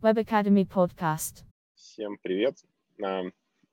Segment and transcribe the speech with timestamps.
[0.00, 1.42] Web Academy Podcast.
[1.74, 2.54] Всем привет.
[3.02, 3.24] А,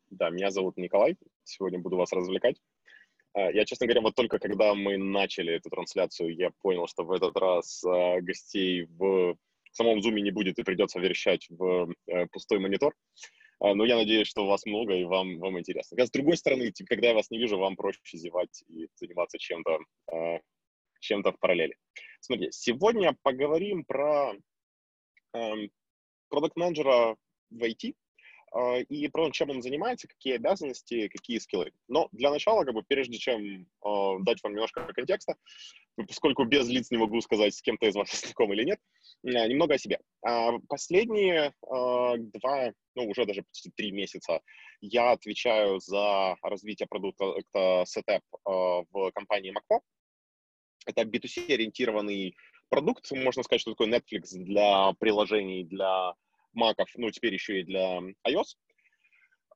[0.09, 1.17] Да, меня зовут Николай.
[1.43, 2.59] Сегодня буду вас развлекать.
[3.33, 7.11] А, Я, честно говоря, вот только когда мы начали эту трансляцию, я понял, что в
[7.11, 9.37] этот раз а, гостей в
[9.71, 12.95] самом Zoom не будет и придется верещать в э, пустой монитор.
[13.59, 16.03] Но я надеюсь, что вас много и вам, вам интересно.
[16.03, 19.79] С другой стороны, типа, когда я вас не вижу, вам проще зевать и заниматься чем-то
[20.99, 21.75] чем-то в параллели.
[22.19, 24.33] Смотри, сегодня поговорим про
[26.25, 27.15] эм, продукт-менеджера
[27.49, 27.95] в IT
[28.55, 31.71] э, и про чем он занимается, какие обязанности, какие скиллы.
[31.87, 35.35] Но для начала, как бы, прежде чем э, дать вам немножко контекста,
[35.95, 38.79] поскольку без лиц не могу сказать, с кем-то из вас знаком или нет,
[39.23, 39.99] э, немного о себе.
[40.27, 44.41] Э, последние э, два, ну, уже даже почти три месяца
[44.81, 48.19] я отвечаю за развитие продукта Setup э,
[48.91, 49.81] в компании Macpo.
[50.85, 52.35] Это B2C-ориентированный
[52.69, 56.13] продукт, можно сказать, что такое Netflix для приложений, для
[56.53, 58.55] маков, ну, теперь еще и для iOS.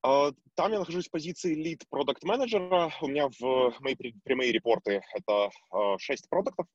[0.02, 2.92] А, там я нахожусь в позиции lead продукт менеджера.
[3.02, 5.50] У меня в мои прямые репорты это
[5.98, 6.68] 6 продуктов.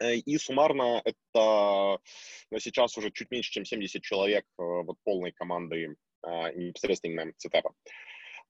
[0.00, 1.98] Э, и суммарно это
[2.58, 7.70] сейчас уже чуть меньше, чем 70 человек э, вот полной команды а, непосредственно сетапа.
[7.70, 7.72] А,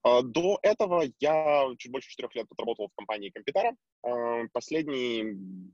[0.03, 3.75] до этого я чуть больше четырех лет отработал в компании Компьютера.
[4.01, 5.33] А, последние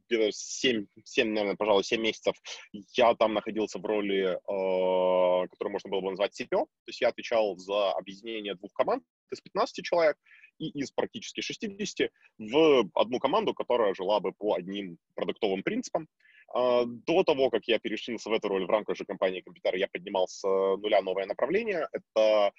[0.09, 2.35] где-то 7, 7, наверное, пожалуй, 7 месяцев
[2.71, 6.65] я там находился в роли, а, которую можно было бы назвать CPO.
[6.65, 10.17] То есть я отвечал за объединение двух команд из 15 человек
[10.57, 12.09] и из практически 60
[12.39, 16.07] в одну команду, которая жила бы по одним продуктовым принципам.
[16.53, 20.27] До того, как я перешился в эту роль в рамках же компании Компьютера, я поднимал
[20.27, 21.89] с нуля новое направление.
[21.91, 22.53] Это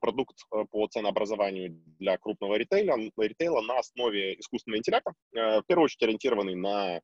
[0.00, 6.02] продукт э, по ценообразованию для крупного ритейла, ритейла на основе искусственного интеллекта, в первую очередь
[6.02, 7.00] ориентированный на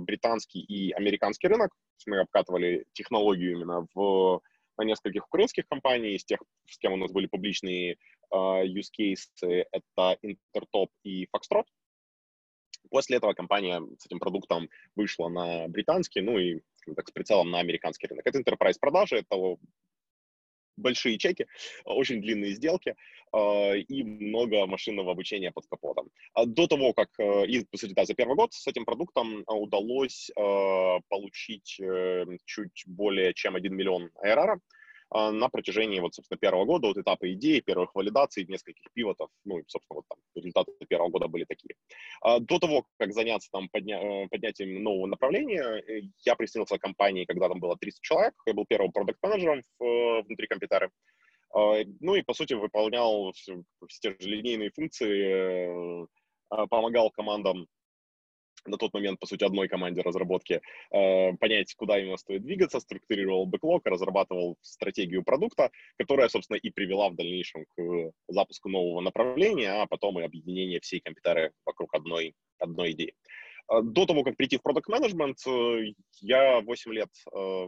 [0.00, 1.70] британский и американский рынок.
[2.06, 4.40] Мы обкатывали технологию именно в
[4.76, 7.96] на нескольких украинских компаний, из тех, с кем у нас были публичные
[8.32, 11.64] use cases, это Intertop и Foxtrot.
[12.90, 16.60] После этого компания с этим продуктом вышла на британский, ну и
[16.96, 18.26] так, с прицелом на американский рынок.
[18.26, 19.56] Это enterprise продажи, это
[20.76, 21.46] большие чеки,
[21.84, 22.94] очень длинные сделки
[23.32, 26.10] э, и много машинного обучения под капотом.
[26.34, 31.00] А до того, как, э, и, да, за первый год с этим продуктом удалось э,
[31.08, 34.58] получить э, чуть более чем 1 миллион ARR, а,
[35.14, 39.64] на протяжении, вот, собственно, первого года, от этапа идеи, первых валидаций, нескольких пивотов, ну, и,
[39.68, 41.76] собственно, вот там результаты первого года были такие.
[42.20, 46.82] А, до того, как заняться там подня э, поднятием нового направления, э, я присоединился к
[46.82, 50.90] компании, когда там было 300 человек, я был первым продукт-менеджером э, внутри компьютера,
[51.54, 56.06] а, ну и, по сути, выполнял все, все те же линейные функции,
[56.48, 57.66] помогал командам
[58.66, 60.60] на тот момент, по сути, одной команде разработки,
[60.90, 67.08] э, понять, куда именно стоит двигаться, структурировал бэклог, разрабатывал стратегию продукта, которая, собственно, и привела
[67.08, 72.92] в дальнейшем к запуску нового направления, а потом и объединение всей компьютеры вокруг одной, одной
[72.92, 73.14] идеи.
[73.70, 77.66] Э, до того, как прийти в продукт менеджмент э, я 8 лет э,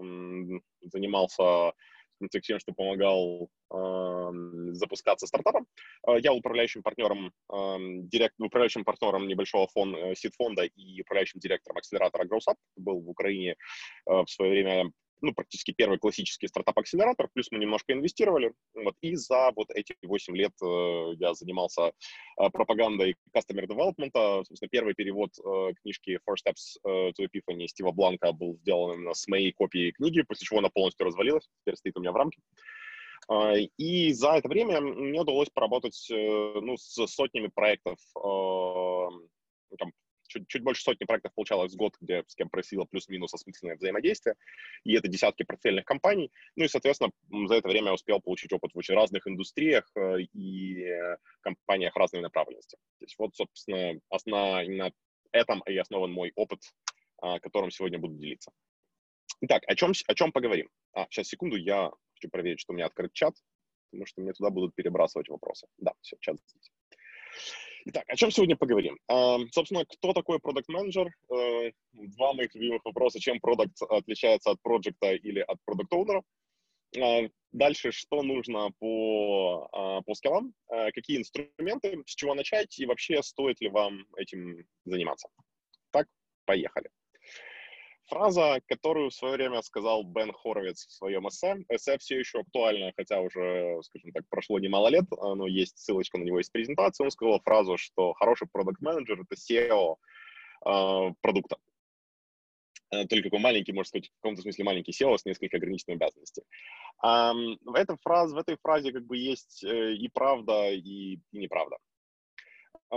[2.20, 5.66] занимался тем, что помогал э, запускаться стартапом.
[6.06, 11.78] Э, я управляющим партнером, э, директ, управляющим партнером небольшого фон, э, сид-фонда и управляющим директором
[11.78, 12.56] акселератора GrowSup.
[12.76, 13.56] Был в Украине
[14.06, 14.90] э, в свое время
[15.20, 18.52] ну, практически первый классический стартап-акселератор, плюс мы немножко инвестировали.
[18.74, 21.92] Вот, и за вот эти 8 лет э, я занимался
[22.40, 24.10] э, пропагандой customer development.
[24.44, 29.14] Собственно, первый перевод э, книжки Four Steps э, to Epiphany Стива Бланка был сделан именно
[29.14, 32.40] с моей копией книги, после чего она полностью развалилась, теперь стоит у меня в рамке.
[33.28, 39.10] Uh, и за это время мне удалось поработать uh, ну, с сотнями проектов uh,
[39.78, 39.90] там,
[40.26, 44.36] чуть, чуть больше сотни проектов получалось в год, где с кем просила плюс-минус осмысленное взаимодействие,
[44.84, 46.30] и это десятки портфельных компаний.
[46.56, 47.10] Ну и, соответственно,
[47.48, 50.86] за это время я успел получить опыт в очень разных индустриях э, и
[51.40, 52.76] компаниях разной направленности.
[52.98, 54.92] То есть вот, собственно, основа, на
[55.32, 56.60] этом и основан мой опыт,
[57.18, 58.50] а, которым сегодня буду делиться.
[59.42, 60.68] Итак, о чем, о чем поговорим?
[60.92, 63.34] А, сейчас, секунду, я хочу проверить, что у меня открыт чат,
[63.90, 65.66] потому что мне туда будут перебрасывать вопросы.
[65.78, 66.70] Да, все, чат здесь.
[67.88, 68.98] Итак, о чем сегодня поговорим?
[69.08, 73.20] Uh, собственно, кто такой продукт менеджер uh, Два моих любимых вопроса.
[73.20, 76.24] Чем продукт отличается от проекта или от продукт оунера
[76.96, 83.22] uh, Дальше, что нужно по, uh, по скиллам, какие инструменты, с чего начать и вообще
[83.22, 85.28] стоит ли вам этим заниматься.
[85.92, 86.08] Так,
[86.44, 86.90] поехали.
[88.08, 91.64] Фраза, которую в свое время сказал Бен Хоровиц в своем эссе.
[91.68, 96.22] Эссе все еще актуально, хотя уже, скажем так, прошло немало лет, но есть ссылочка на
[96.22, 97.04] него из презентации.
[97.04, 99.96] Он сказал фразу, что хороший продукт менеджер это SEO
[100.66, 101.56] э, продукта.
[102.90, 106.46] только такой маленький, можно сказать, в каком-то смысле маленький SEO с несколько ограниченными обязанностями.
[107.02, 111.76] В, этой фразе, в этой фразе как бы есть и правда, и, и неправда.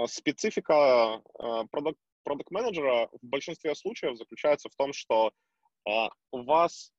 [0.06, 1.22] Специфика
[2.30, 5.31] продукт-менеджера в большинстве случаев заключается в том, что
[6.31, 6.92] у вас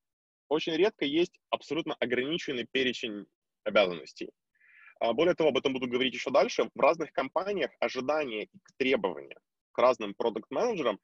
[0.48, 3.26] очень редко есть абсолютно ограниченный перечень
[3.62, 4.30] обязанностей.
[4.98, 6.68] А, более того, об этом буду говорить еще дальше.
[6.74, 9.38] В разных компаниях ожидания и требования
[9.72, 10.98] к разным продукт-менеджерам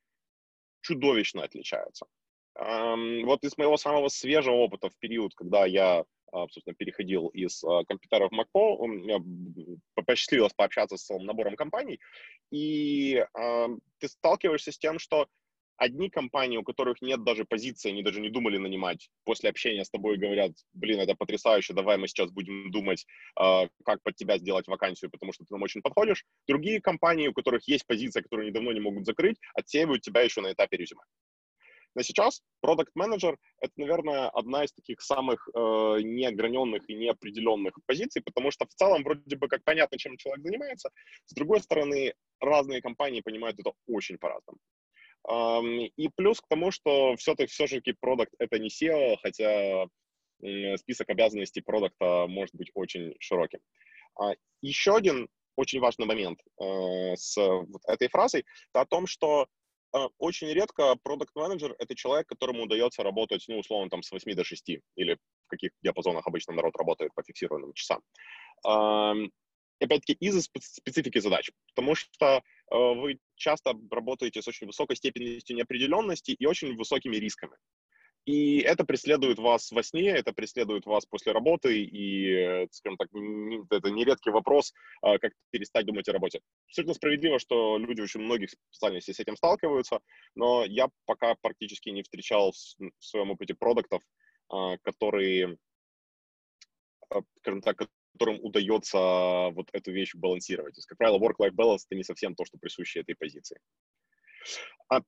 [0.80, 2.06] чудовищно отличаются.
[2.54, 7.84] Вот из моего самого свежего опыта в период, когда я, а, собственно, переходил из а,
[7.84, 9.18] компьютеров в у меня
[9.94, 12.00] посчастливилось пообщаться с целым набором компаний,
[12.50, 13.24] и
[13.98, 15.28] ты сталкиваешься с тем, что
[15.76, 19.90] одни компании, у которых нет даже позиции, они даже не думали нанимать, после общения с
[19.90, 25.10] тобой говорят, блин, это потрясающе, давай мы сейчас будем думать, как под тебя сделать вакансию,
[25.10, 26.24] потому что ты нам очень подходишь.
[26.48, 30.40] Другие компании, у которых есть позиция, которую они давно не могут закрыть, отсеивают тебя еще
[30.40, 31.02] на этапе резюме.
[31.96, 35.58] Но сейчас продукт менеджер это, наверное, одна из таких самых э,
[36.02, 40.90] неограненных и неопределенных позиций, потому что в целом вроде бы как понятно, чем человек занимается.
[41.24, 44.58] С другой стороны, разные компании понимают это очень по-разному.
[45.96, 49.86] И плюс к тому, что все-таки все-таки продукт это не SEO, хотя
[50.76, 53.58] список обязанностей продукта может быть очень широким.
[54.20, 59.48] А, Еще один очень важный момент э, с вот этой фразой, это о том, что
[60.18, 64.80] очень редко продукт-менеджер— это человек, которому удается работать, ну, условно, там, с 8 до 6,
[64.96, 68.02] или в каких диапазонах обычно народ работает по фиксированным часам
[69.80, 72.40] опять-таки, из-за специфики задач, потому что э,
[72.70, 77.56] вы часто работаете с очень высокой степенью неопределенности и очень высокими рисками.
[78.26, 83.08] И это преследует вас во сне, это преследует вас после работы, и, э, скажем так,
[83.70, 86.40] это нередкий вопрос, э, как перестать думать о работе.
[86.66, 90.00] Абсолютно справедливо, что люди очень многих специальностей с этим сталкиваются,
[90.34, 94.02] но я пока практически не встречал в своем опыте продуктов,
[94.52, 95.56] э, которые,
[97.38, 97.88] скажем так,
[98.18, 100.74] которым удается вот эту вещь балансировать.
[100.74, 103.60] То есть, как правило, work-life balance— это не совсем то, что присуще этой позиции.
[104.88, 105.02] А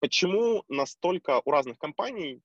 [0.00, 2.40] почему настолько у разных компаний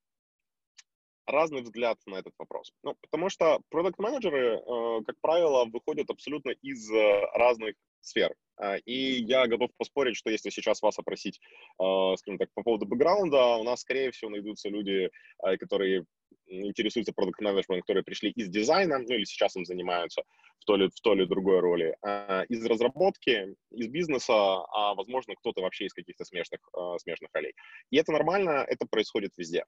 [1.26, 2.72] разный взгляд на этот вопрос?
[2.82, 8.34] Ну, потому что продукт-менеджеры, э, как правило, выходят абсолютно из э, разных сфер.
[8.58, 11.40] А, и я готов поспорить, что если сейчас вас опросить,
[11.80, 15.10] э, скажем так, по поводу бэкграунда, у нас, скорее всего, найдутся люди,
[15.58, 16.04] которые
[16.48, 20.22] интересуются продукт менеджментом которые пришли из дизайна, ну или сейчас им занимаются
[20.58, 25.34] в той или, в той или другой роли, а, из разработки, из бизнеса, а возможно
[25.36, 27.54] кто-то вообще из каких-то смежных, а, смежных ролей.
[27.90, 29.64] И это нормально, это происходит везде.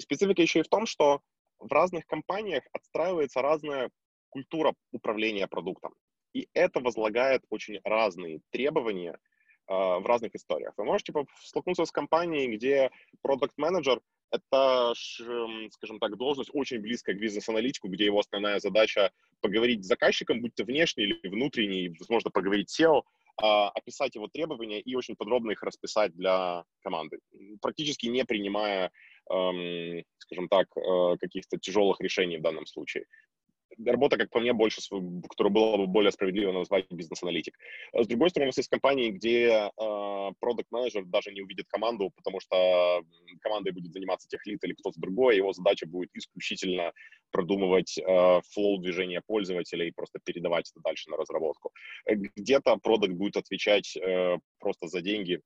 [0.00, 1.20] Специфика еще и в том, что
[1.58, 3.90] в разных компаниях отстраивается разная
[4.30, 5.94] культура управления продуктом.
[6.34, 10.72] И это возлагает очень разные требования э, в разных историях.
[10.76, 11.12] Вы можете
[11.42, 12.90] столкнуться с компанией, где
[13.20, 14.00] продукт-менеджер
[14.32, 20.40] это, скажем так, должность очень близкая к бизнес-аналитику, где его основная задача поговорить с заказчиком,
[20.40, 23.02] будь то внешний или внутренний, возможно, поговорить с SEO,
[23.40, 27.18] а, описать его требования и очень подробно их расписать для команды,
[27.60, 28.90] практически не принимая,
[29.30, 33.06] эм, скажем так, э, каких-то тяжелых решений в данном случае
[33.84, 34.80] работа, как по мне, больше,
[35.28, 37.56] которую было бы более справедливо назвать бизнес-аналитик.
[37.92, 39.70] С другой стороны, у нас есть компании, где
[40.40, 43.02] продукт-менеджер даже не увидит команду, потому что
[43.40, 46.92] командой будет заниматься тех лид или кто-то другой, его задача будет исключительно
[47.32, 51.72] продумывать э, флоу движения пользователя и просто передавать это дальше на разработку.
[52.06, 55.40] Где-то продукт будет отвечать э, просто за деньги,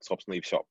[0.00, 0.64] собственно, и все.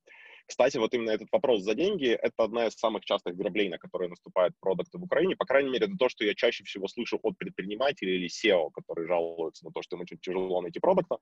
[0.49, 4.09] Кстати, вот именно этот вопрос за деньги— это одна из самых частых граблей, на которые
[4.09, 5.35] наступают продукты в Украине.
[5.35, 9.07] По крайней мере, это то, что я чаще всего слышу от предпринимателей или SEO, которые
[9.07, 11.19] жалуются на то, что им очень тяжело найти продукта.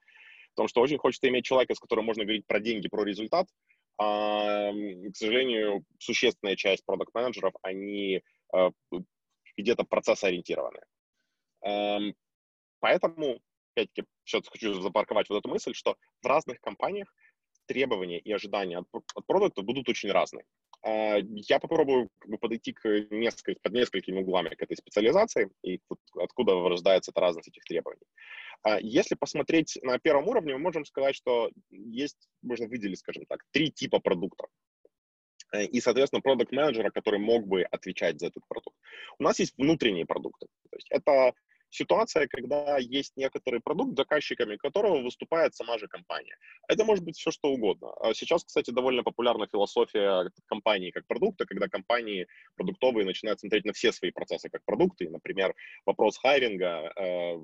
[0.55, 3.47] Потому что очень хочется иметь человека, с которым можно говорить про деньги, про результат.
[3.97, 8.21] А, к сожалению, существенная часть продукт-менеджеров, они
[8.53, 8.71] а,
[9.57, 10.79] где-то процесс-ориентированы.
[11.65, 12.15] Эм,
[12.79, 13.41] поэтому,
[13.75, 17.13] опять-таки, сейчас хочу запарковать вот эту мысль, что в разных компаниях
[17.67, 20.45] требования и ожидания от, от продукта будут очень разные.
[20.83, 25.79] А, я попробую как бы, подойти к несколь, под несколькими углами к этой специализации и
[26.15, 28.05] откуда рождается эта разность этих требований.
[28.63, 33.43] А, если посмотреть на первом уровне, мы можем сказать, что есть, можно выделить, скажем так,
[33.51, 34.49] три типа продуктов
[35.53, 38.77] э, и, соответственно, продукт менеджера который мог бы отвечать за этот продукт.
[39.19, 40.47] У нас есть внутренние продукты.
[40.69, 41.33] То есть это
[41.69, 46.37] ситуация, когда есть некоторый продукт, заказчиками которого выступает сама же компания.
[46.67, 47.93] Это может быть все, что угодно.
[48.01, 53.73] А сейчас, кстати, довольно популярна философия компании как продукта, когда компании продуктовые начинают смотреть на
[53.73, 55.09] все свои процессы как продукты.
[55.09, 55.53] Например,
[55.85, 57.35] вопрос хайринга э,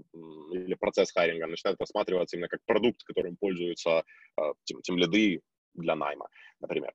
[0.54, 4.04] или процесс хайринга начинает рассматриваться именно как продукт, которым пользуются
[4.38, 5.42] э, тем, тем лиды,
[5.76, 6.28] для найма,
[6.60, 6.94] например.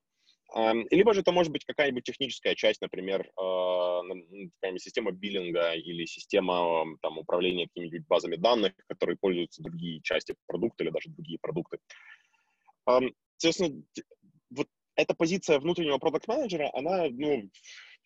[0.89, 4.01] Либо же это может быть какая-нибудь техническая часть, например, а,
[4.77, 10.91] система биллинга или система там, управления какими-нибудь базами данных, которые пользуются другие части продукта или
[10.91, 11.77] даже другие продукты.
[13.37, 13.83] Соответственно,
[14.49, 17.49] вот эта позиция внутреннего продукт-менеджера, она, ну,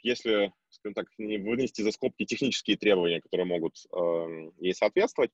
[0.03, 5.31] если, скажем так, не вынести за скобки технические требования, которые могут э, ей соответствовать,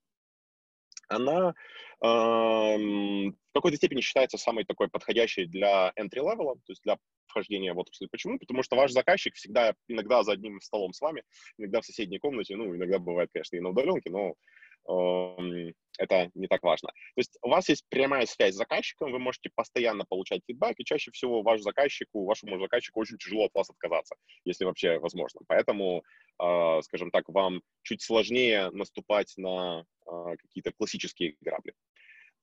[1.10, 1.54] она
[2.02, 6.98] э, в какой-то степени считается самой такой подходящей для entry-level, то есть для
[7.28, 8.08] вхождения в отрасль.
[8.10, 8.40] Почему?
[8.40, 11.24] Потому что ваш заказчик всегда иногда за одним столом с вами,
[11.58, 14.36] иногда в соседней комнате, ну, иногда бывает, конечно, и на удаленке, но
[14.88, 16.90] это не так важно.
[16.90, 20.86] То есть у вас есть прямая связь с заказчиком, вы можете постоянно получать фидбэк, и
[20.86, 25.42] чаще всего ваш заказчику, вашему заказчику очень тяжело от вас отказаться, если вообще возможно.
[25.48, 26.04] Поэтому,
[26.42, 31.74] э, скажем так, вам чуть сложнее наступать на э, какие-то классические грабли.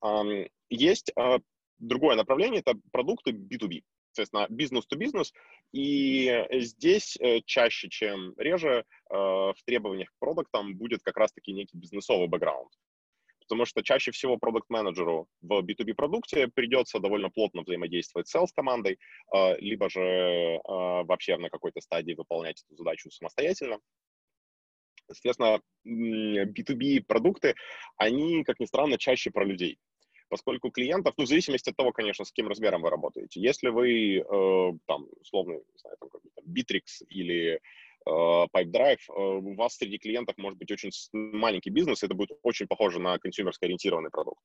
[0.05, 1.39] Э, есть э,
[1.79, 3.83] другое направление, это продукты B2B
[4.17, 5.33] соответственно, бизнес-то-бизнес,
[5.73, 11.77] и здесь э, чаще, чем реже, э, в требованиях к продуктам будет как раз-таки некий
[11.77, 12.73] бизнесовый бэкграунд
[13.49, 18.99] потому что чаще всего продукт-менеджеру в B2B-продукте придется довольно плотно взаимодействовать с sales-командой,
[19.33, 23.79] э, либо же вообще на какой-то стадии выполнять эту задачу самостоятельно.
[25.07, 27.55] Соответственно, B2B-продукты,
[27.97, 29.79] они, как ни странно, чаще про людей
[30.29, 33.41] поскольку клиентов, ну, в зависимости от того, конечно, с каким размером вы работаете.
[33.41, 37.61] Если вы, э, там, условно, не знаю, там, какой-то Bittrex или
[38.07, 42.67] э, PipeDrive, э, у вас среди клиентов может быть очень маленький бизнес, это будет очень
[42.67, 44.41] похоже на консюмерско-ориентированный продукт.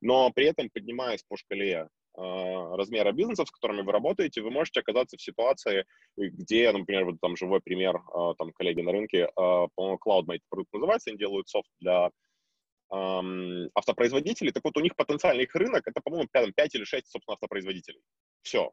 [0.00, 1.86] Но при этом, поднимаясь по шкале э,
[2.16, 5.84] размера бизнеса, с которыми вы работаете, вы можете оказаться в ситуации,
[6.16, 8.00] где, например, вот там живой пример,
[8.38, 12.10] там коллеги на рынке, по-моему, CloudMate продукт называется, они делают софт для
[13.74, 17.34] автопроизводителей, так вот у них потенциальный их рынок, это, по-моему, 5, 5 или 6, собственно,
[17.34, 18.00] автопроизводителей.
[18.42, 18.70] Все.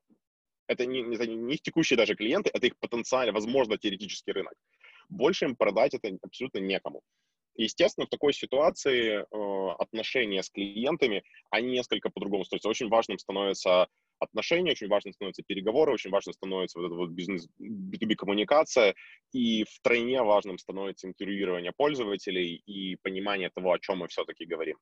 [0.67, 4.53] Это не, не, не их текущие даже клиенты, это их потенциально, возможно, теоретический рынок.
[5.09, 7.01] Больше им продать это абсолютно некому.
[7.55, 12.69] Естественно, в такой ситуации э, отношения с клиентами, они несколько по-другому строятся.
[12.69, 13.87] Очень важным становится
[14.21, 18.95] отношения, очень важно становятся переговоры, очень важно становится вот эта вот бизнес, B2B коммуникация,
[19.33, 24.77] и втройне важным становится интервьюирование пользователей и понимание того, о чем мы все-таки говорим.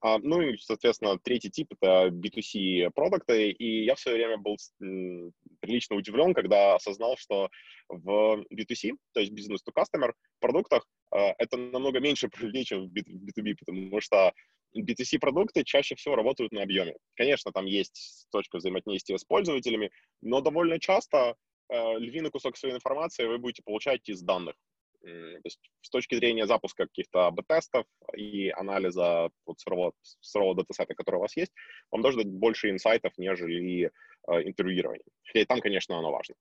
[0.00, 4.56] А, ну и, соответственно, третий тип— это B2C продукты, и я в свое время был
[5.60, 7.48] прилично удивлен, когда осознал, что
[7.88, 12.28] в B2C, то есть business to customer продуктах, а, это намного меньше
[12.64, 14.32] чем в B2B, потому что
[14.82, 16.96] B2C-продукты чаще всего работают на объеме.
[17.14, 19.90] Конечно, там есть точка взаимодействия с пользователями,
[20.22, 21.36] но довольно часто
[21.68, 24.54] э, львиный кусок своей информации вы будете получать из данных.
[25.04, 31.16] То есть с точки зрения запуска каких-то АБ-тестов и анализа вот сырого, сырого датасета, который
[31.16, 31.52] у вас есть,
[31.90, 33.90] вам должно дать больше инсайтов, нежели
[34.28, 35.04] э, интервьюирование.
[35.26, 36.34] Хотя и там, конечно, оно важно.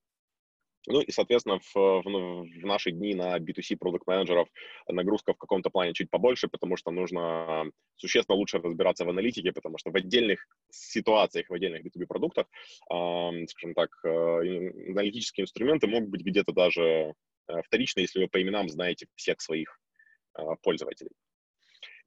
[0.87, 4.49] Ну и, соответственно, в, в, в наши дни на B2C продукт менеджеров
[4.87, 9.77] нагрузка в каком-то плане чуть побольше, потому что нужно существенно лучше разбираться в аналитике, потому
[9.77, 12.47] что в отдельных ситуациях, в отдельных B2B продуктах,
[12.91, 16.83] э, скажем так, э, аналитические инструменты могут быть где-то даже
[17.47, 19.79] э, вторично, если вы по именам знаете всех своих
[20.37, 21.11] э, пользователей.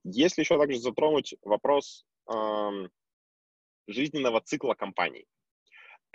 [0.04, 2.88] Если еще также затронуть вопрос э,
[3.87, 5.26] жизненного цикла компаний,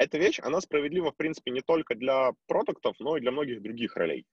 [0.01, 3.96] эта вещь, она справедлива, в принципе, не только для продуктов, но и для многих других
[3.96, 4.25] ролей.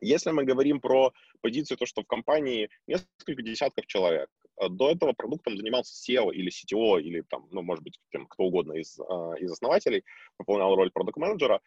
[0.00, 4.28] Если мы говорим про позицию, то, что в компании несколько десятков человек,
[4.60, 8.74] э, до этого продуктом занимался SEO или CTO, или там, ну, может быть, кто угодно
[8.74, 10.04] из, а, из основателей,
[10.38, 11.60] выполнял роль продукт-менеджера,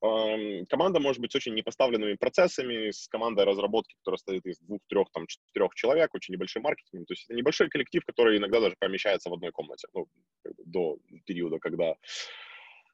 [0.00, 5.10] команда может быть с очень непоставленными процессами, с командой разработки, которая состоит из двух, трех,
[5.12, 7.06] там, четырех человек, очень небольшой маркетинг.
[7.06, 10.06] То есть это небольшой коллектив, который иногда даже помещается в одной комнате, ну,
[10.70, 11.94] до периода, когда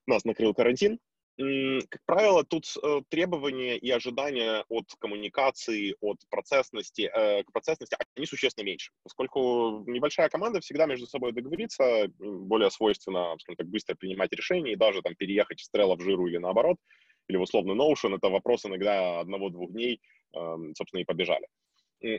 [0.06, 0.98] нас накрыл карантин.
[1.36, 8.24] Как правило, тут э, требования и ожидания от коммуникации, от процессности, э, к процессности, они
[8.24, 14.30] существенно меньше, поскольку небольшая команда всегда между собой договорится, более свойственно, скажем так, быстро принимать
[14.30, 16.76] решения и даже там переехать из Trello в жиру или наоборот,
[17.26, 20.00] или в условный Notion, это вопрос иногда одного-двух дней,
[20.34, 21.48] эм, собственно, и побежали.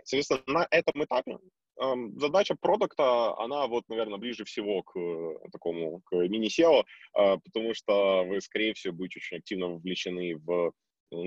[0.03, 1.37] Соответственно, на этом этапе
[1.77, 8.23] задача продукта, она вот, наверное, ближе всего к э, такому, к мини-SEO, а, потому что
[8.23, 10.71] вы, скорее всего, будете очень активно вовлечены в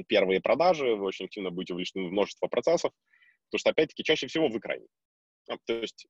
[0.07, 2.93] первые продажи, вы очень активно будете вовлечены в множество процессов,
[3.49, 4.88] потому что, опять-таки, чаще всего вы крайний.
[5.49, 6.07] А, то есть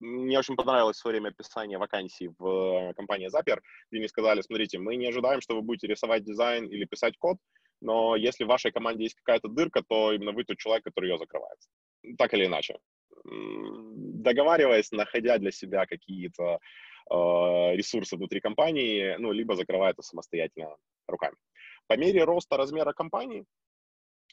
[0.00, 4.42] мне очень понравилось в свое время описание вакансий в э, компании Zapier, где мне сказали,
[4.42, 7.38] смотрите, мы не ожидаем, что вы будете рисовать дизайн или писать код,
[7.80, 11.18] но если в вашей команде есть какая-то дырка, то именно вы тот человек, который ее
[11.18, 11.58] закрывает.
[12.16, 12.78] Так или иначе.
[13.24, 16.58] Договариваясь, находя для себя какие-то
[17.10, 21.36] ресурсы внутри компании, ну, либо закрывает это самостоятельно руками.
[21.86, 23.46] По мере роста размера компании,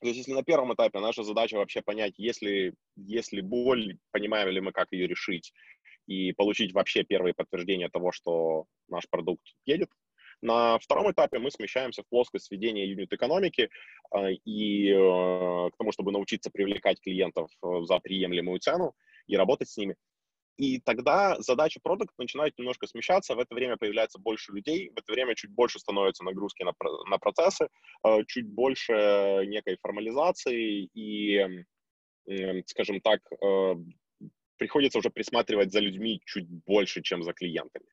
[0.01, 4.59] то есть если на первом этапе наша задача вообще понять, если, если боль, понимаем ли
[4.59, 5.53] мы, как ее решить,
[6.05, 9.89] и получить вообще первые подтверждения того, что наш продукт едет,
[10.45, 13.69] на втором этапе мы смещаемся в плоскость ведения юнит-экономики
[14.13, 18.93] э, и э, к тому, чтобы научиться привлекать клиентов э, за приемлемую цену
[19.27, 19.95] и работать с ними.
[20.57, 25.11] И тогда задача продукта начинает немножко смещаться, в это время появляется больше людей, в это
[25.11, 26.73] время чуть больше становится нагрузки на,
[27.09, 27.67] на процессы,
[28.27, 28.93] чуть больше
[29.47, 31.45] некой формализации и,
[32.67, 33.19] скажем так,
[34.57, 37.87] приходится уже присматривать за людьми чуть больше, чем за клиентами.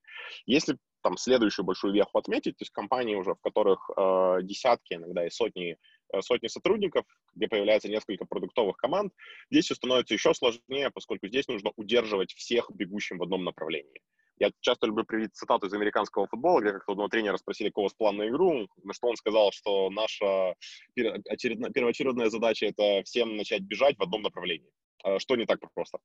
[0.47, 5.27] Если там следующую большую веху отметить, то есть компании уже, в которых э, десятки, иногда
[5.27, 5.77] и сотни,
[6.13, 7.05] э, сотни сотрудников,
[7.35, 9.13] где появляется несколько продуктовых команд,
[9.51, 14.01] здесь все становится еще сложнее, поскольку здесь нужно удерживать всех бегущим в одном направлении.
[14.39, 17.95] Я часто люблю приводить цитату из американского футбола, где как-то одного тренера спросили, какого с
[17.95, 20.55] план на игру, на что он сказал, что наша
[20.95, 24.71] первоочередная задача— это всем начать бежать в одном направлении.
[25.05, 25.99] Э, что не так просто.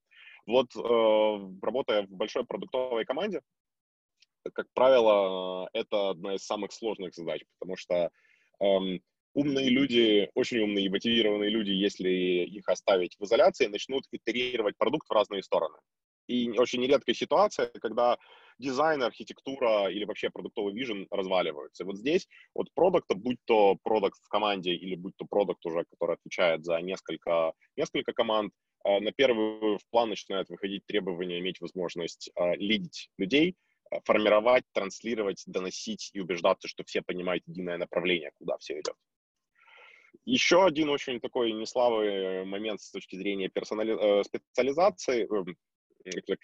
[0.46, 3.42] Вот э, работая в большой продуктовой команде,
[4.54, 8.10] как правило, это одна из самых сложных задач, потому что
[8.60, 9.02] эм,
[9.34, 15.08] умные люди, очень умные и мотивированные люди, если их оставить в изоляции, начнут итерировать продукт
[15.08, 15.78] в разные стороны.
[16.28, 18.18] И очень нередкая ситуация, когда
[18.60, 21.84] дизайн, архитектура или вообще продуктовый вижен разваливаются.
[21.84, 25.86] И вот здесь от продукта, будь то продукт в команде или будь то продукт уже,
[25.92, 28.52] который отвечает за несколько, несколько команд,
[28.86, 33.56] э, на первый в план начинают выходить требования иметь возможность э, лидить людей,
[34.06, 38.96] формировать, транслировать, доносить и убеждаться, что все понимают единое направление, куда все идет.
[40.26, 44.24] Еще один очень такой неславый момент с точки зрения персонали...
[44.24, 45.56] специализации, эм,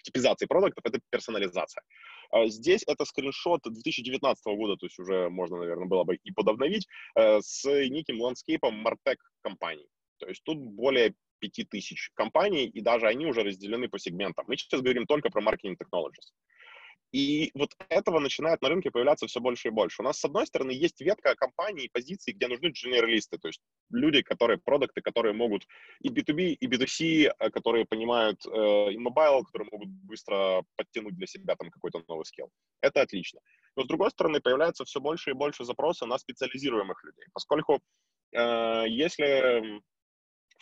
[0.02, 1.82] типизации продуктов, это персонализация.
[2.30, 6.86] А здесь это скриншот 2019 года, то есть уже можно, наверное, было бы и подобновить,
[7.14, 9.86] э, с неким ландскейпом Мартек компаний.
[10.18, 14.46] То есть тут более 5000 компаний, и даже они уже разделены по сегментам.
[14.48, 16.32] Мы сейчас говорим только про technologies.
[17.14, 20.02] И вот этого начинает на рынке появляться все больше и больше.
[20.02, 23.60] У нас, с одной стороны, есть ветка компаний и позиций, где нужны дженералисты, то есть
[23.90, 25.64] люди, которые, продакты, которые могут
[26.00, 31.28] и B2B, и B2C, э, которые понимают э, и mobile, которые могут быстро подтянуть для
[31.28, 32.50] себя там какой-то новый skill.
[32.80, 33.38] Это отлично.
[33.76, 37.80] Но, с другой стороны, появляется все больше и больше запросов на специализируемых людей, поскольку
[38.32, 39.80] э, если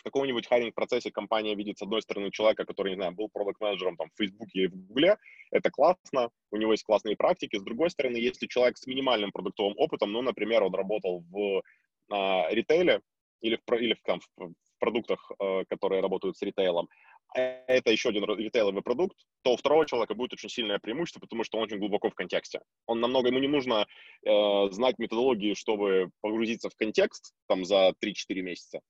[0.03, 3.95] в каком-нибудь hiring -процессе компания видит, с одной стороны, человека, который, не знаю, был продукт-менеджером
[3.95, 5.15] там, в Facebook или в Google,
[5.51, 7.57] это классно, у него есть классные практики.
[7.57, 11.63] С другой стороны, если человек с минимальным продуктовым опытом, ну, например, он работал в
[12.11, 12.99] а, ритейле
[13.41, 16.89] или, в, или в, там, в продуктах, э, которые работают с ритейлом,
[17.35, 21.45] а это еще один ритейловый продукт, то у второго человека будет очень сильное преимущество, потому
[21.45, 22.59] что он очень глубоко в контексте.
[22.85, 23.87] Он намного, ему не нужно
[24.25, 28.81] э, знать методологии, чтобы погрузиться в контекст там за 3-4 месяца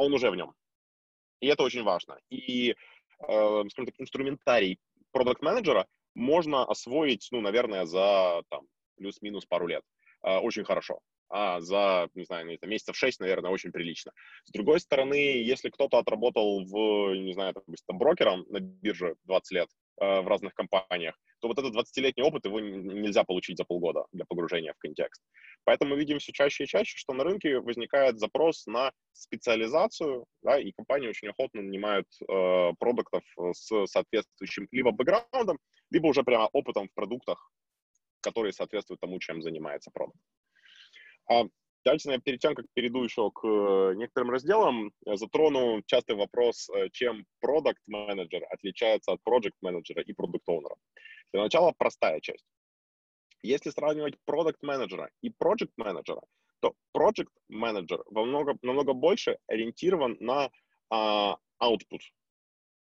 [0.00, 0.54] он уже в нем.
[1.40, 2.18] И это очень важно.
[2.30, 2.74] И, э,
[3.70, 4.78] скажем так, инструментарий
[5.12, 9.82] продукт-менеджера можно освоить, ну, наверное, за там, плюс-минус пару лет.
[10.22, 11.00] Э, очень хорошо.
[11.28, 14.12] А за, не знаю, месяцев шесть, наверное, очень прилично.
[14.44, 19.68] С другой стороны, если кто-то отработал в, не знаю, там, брокером на бирже 20 лет
[20.00, 24.72] в разных компаниях, то вот этот 20-летний опыт его нельзя получить за полгода для погружения
[24.72, 25.22] в контекст.
[25.64, 30.58] Поэтому мы видим все чаще и чаще, что на рынке возникает запрос на специализацию, да,
[30.58, 35.58] и компании очень охотно нанимают э, продуктов с соответствующим либо бэкграундом,
[35.90, 37.50] либо уже прямо опытом в продуктах,
[38.20, 40.18] которые соответствуют тому, чем занимается продукт.
[41.84, 46.88] Давайте, наверное, перед тем, как перейду еще к э, некоторым разделам, затрону частый вопрос, э,
[46.92, 50.76] чем продукт менеджер отличается от project менеджера и продукт оунера
[51.32, 52.44] Для начала простая часть.
[53.42, 56.20] Если сравнивать продукт менеджера и project менеджера
[56.60, 60.50] то project менеджер намного, намного больше ориентирован на
[60.90, 62.00] а, output.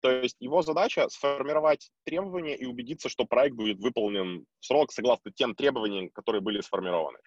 [0.00, 5.30] То есть его задача сформировать требования и убедиться, что проект будет выполнен в срок согласно
[5.30, 7.18] тем требованиям, которые были сформированы.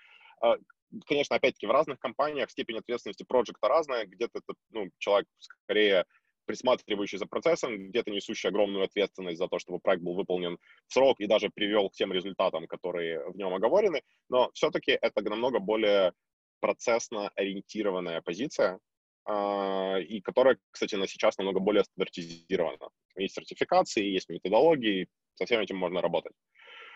[1.06, 4.06] Конечно, опять-таки, в разных компаниях степень ответственности проекта разная.
[4.06, 6.06] Где-то это ну, человек скорее
[6.46, 11.20] присматривающий за процессом, где-то несущий огромную ответственность за то, чтобы проект был выполнен в срок
[11.20, 14.02] и даже привел к тем результатам, которые в нем оговорены.
[14.30, 16.14] Но все-таки это намного более
[16.60, 18.80] процессно ориентированная позиция,
[19.26, 22.90] а, и которая, кстати, на сейчас намного более стандартизирована.
[23.16, 26.34] Есть сертификации, есть методологии, со всем этим можно работать.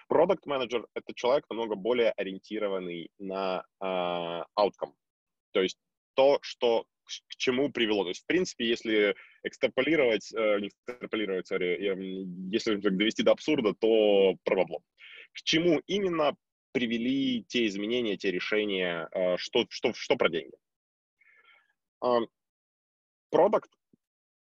[0.07, 4.93] Продукт менеджер— это человек намного более ориентированный на uh, outcome.
[5.51, 5.77] То есть
[6.13, 8.03] то, что к чему привело.
[8.03, 11.77] То есть, в принципе, если экстраполировать, э, не экстраполировать, sorry,
[12.51, 14.81] если довести до абсурда, то про бабло.
[15.33, 16.35] к чему именно
[16.71, 20.55] привели те изменения, те решения, э, что, что, что про деньги.
[23.29, 23.69] Продукт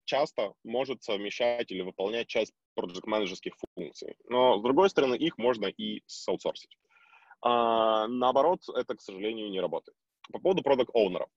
[0.04, 6.02] часто может совмещать или выполнять часть проект-менеджерских функций, но, с другой стороны, их можно и
[6.26, 6.76] аутсорсить.
[7.42, 9.96] А, наоборот, это, к сожалению, не работает.
[10.32, 11.28] По поводу продукт-оунеров.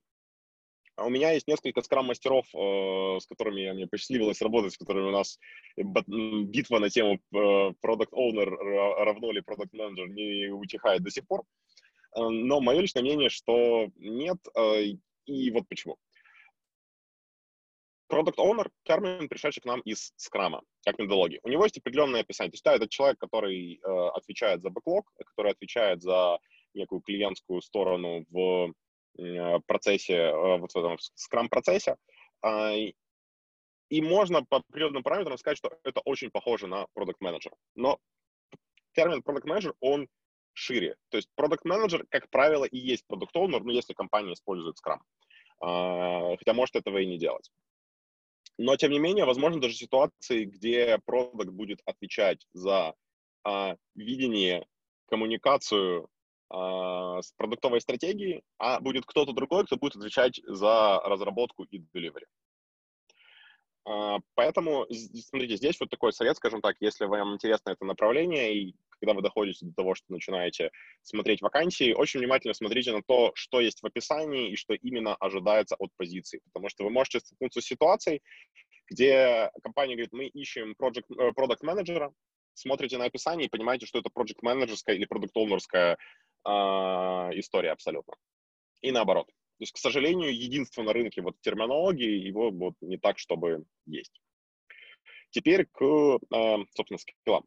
[0.98, 5.12] А у меня есть несколько скрам-мастеров, э, с которыми мне посчастливилось работать, с которыми у
[5.12, 5.40] нас
[5.78, 11.44] битва на тему э, продукт owner равно ли продукт менеджер не утихает до сих пор.
[12.16, 14.40] Э, но мое личное мнение, что нет,
[15.28, 15.98] и вот почему.
[18.12, 21.40] Product Owner— термин, пришедший к нам из скрама, как методологии.
[21.44, 22.52] У него есть определенное описание.
[22.52, 26.40] То есть, да, это человек, который э, отвечает за бэклог, который отвечает за
[26.74, 28.74] некую клиентскую сторону в
[29.18, 31.98] э, процессе, э, вот в этом скрам-процессе.
[32.44, 32.76] Э,
[33.90, 38.00] и можно по определенным параметрам сказать, что это очень похоже на продукт менеджер Но
[38.94, 40.08] термин продукт менеджер он
[40.54, 40.96] шире.
[41.10, 45.02] То есть продукт менеджер как правило, и есть продукт owner ну, если компания использует скрам.
[45.60, 47.52] Uh, хотя может этого и не делать.
[48.58, 52.96] Но, тем не менее, возможно даже ситуации, где продукт будет отвечать за
[53.44, 54.66] а, видение,
[55.10, 56.10] коммуникацию
[56.50, 62.26] а, с продуктовой стратегией, а будет кто-то другой, кто будет отвечать за разработку и delivery.
[63.90, 68.76] А, поэтому, смотрите, здесь вот такой совет, скажем так, если вам интересно это направление, и
[69.00, 70.72] когда вы доходите до того, что начинаете
[71.04, 75.76] смотреть вакансии, очень внимательно смотрите на то, что есть в описании и что именно ожидается
[75.80, 76.42] от позиции.
[76.52, 78.22] Потому что вы можете столкнуться с ситуацией,
[78.90, 82.12] где компания говорит, мы ищем project, э, product менеджера,
[82.56, 85.96] смотрите на описание и понимаете, что это project менеджерская или product ownerская
[86.46, 86.50] э,
[87.40, 88.16] история абсолютно.
[88.82, 89.30] И наоборот.
[89.58, 94.22] То есть, к сожалению, единство на рынке вот терминологии, его вот не так, чтобы есть.
[95.32, 97.44] Теперь к, э, собственно, скиллам.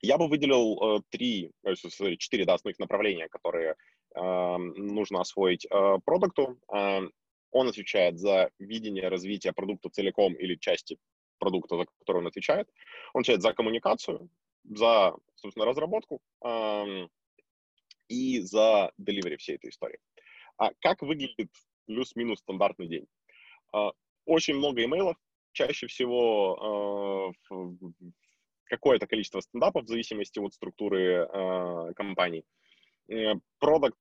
[0.00, 1.74] Я бы выделил э, три, э,
[2.16, 3.76] четыре да, основных направления, которые
[4.14, 5.66] э, нужно освоить
[6.04, 6.58] продукту.
[6.68, 10.98] Он отвечает за видение развития продукта целиком или части
[11.38, 12.68] продукта, за который он отвечает.
[13.14, 14.28] Он отвечает за коммуникацию,
[14.64, 17.06] за, собственно, разработку э,
[18.08, 19.98] и за delivery всей этой истории.
[20.58, 21.50] А как выглядит
[21.86, 23.06] плюс-минус стандартный день?
[23.74, 23.90] Э,
[24.24, 25.16] очень много имейлов,
[25.52, 27.56] чаще всего э,
[28.64, 32.44] какое-то количество стендапов в зависимости от структуры э, компании.
[33.60, 33.98] Продукт,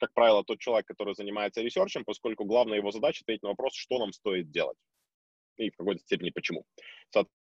[0.00, 3.98] как правило, тот человек, который занимается ресерчем, поскольку главная его задача ответить на вопрос, что
[3.98, 4.76] нам стоит делать
[5.58, 6.64] и в какой-то степени почему.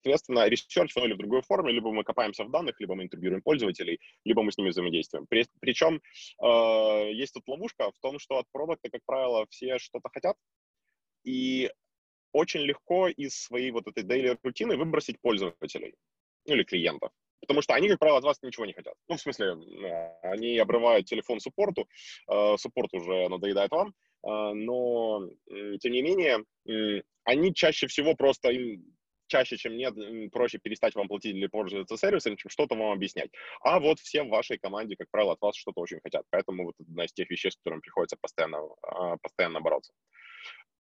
[0.03, 3.41] Соответственно, research в той или другой форме, либо мы копаемся в данных, либо мы интервьюируем
[3.41, 5.27] пользователей, либо мы с ними взаимодействуем.
[5.29, 6.03] При, причем
[6.43, 10.37] э, есть тут ловушка в том, что от продукта, как правило, все что-то хотят,
[11.23, 11.71] и
[12.33, 15.95] очень легко из своей вот этой daily рутины выбросить пользователей
[16.47, 17.13] ну, или клиентов.
[17.41, 18.95] Потому что они, как правило, от вас ничего не хотят.
[19.09, 19.57] Ну, в смысле,
[20.23, 21.87] они обрывают телефон суппорту,
[22.29, 23.93] э, суппорт уже надоедает вам, э,
[24.25, 25.29] но,
[25.81, 26.45] тем не менее,
[27.23, 28.97] они чаще всего просто им
[29.33, 29.95] чаще, чем нет,
[30.31, 33.31] проще перестать вам платить или пользоваться сервисом, чем что-то вам объяснять.
[33.63, 36.25] А вот все в вашей команде, как правило, от вас что-то очень хотят.
[36.31, 39.93] Поэтому вот одна из тех вещей, с которыми приходится постоянно, а, постоянно бороться.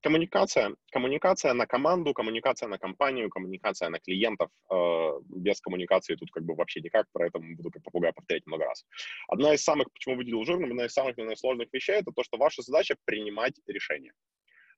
[0.02, 0.74] Коммуникация.
[0.90, 4.50] Коммуникация на команду, коммуникация на компанию, коммуникация на клиентов.
[4.70, 8.84] Э, без коммуникации тут как бы вообще никак, поэтому буду как попугай повторять много раз.
[9.28, 12.36] Одна из самых, почему выделил жирным, одна из самых наверное, сложных вещей, это то, что
[12.36, 14.12] ваша задача принимать решения.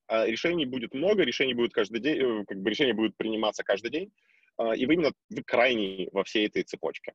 [0.09, 3.91] Э, решений будет много, решений будет каждый день, э, как бы решения будут приниматься каждый
[3.91, 4.13] день,
[4.59, 7.15] э, и вы именно вы крайний во всей этой цепочке.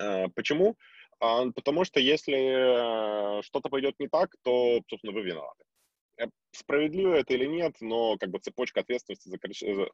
[0.00, 0.76] Э, почему?
[1.18, 5.64] Потому что если э, что-то пойдет не так, то, собственно, вы виноваты.
[6.18, 9.28] Э, справедливо это или нет, но как бы цепочка ответственности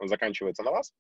[0.05, 0.93] заканчивается на вас.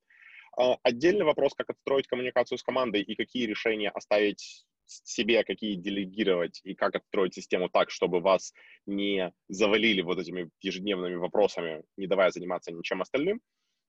[0.57, 6.61] А, отдельный вопрос, как отстроить коммуникацию с командой и какие решения оставить себе, какие делегировать
[6.65, 8.53] и как отстроить систему так, чтобы вас
[8.87, 13.41] не завалили вот этими ежедневными вопросами, не давая заниматься ничем остальным.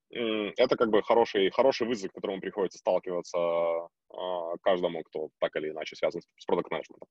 [0.09, 5.69] Это как бы хороший, хороший вызов, к которому приходится сталкиваться а, каждому, кто так или
[5.69, 7.09] иначе связан с продукт менеджментом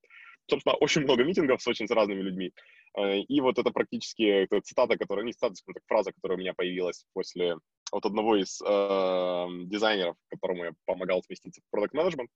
[0.49, 2.53] собственно, очень много митингов с очень с разными людьми.
[2.97, 6.41] Э, и вот это практически это цитата, которая, не цитата, скажем так, фраза, которая у
[6.41, 7.57] меня появилась после
[7.93, 12.31] от одного из э, дизайнеров, которому я помогал сместиться в продукт менеджмент.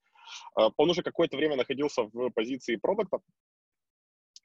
[0.58, 3.20] Э, он уже какое-то время находился в позиции продукта,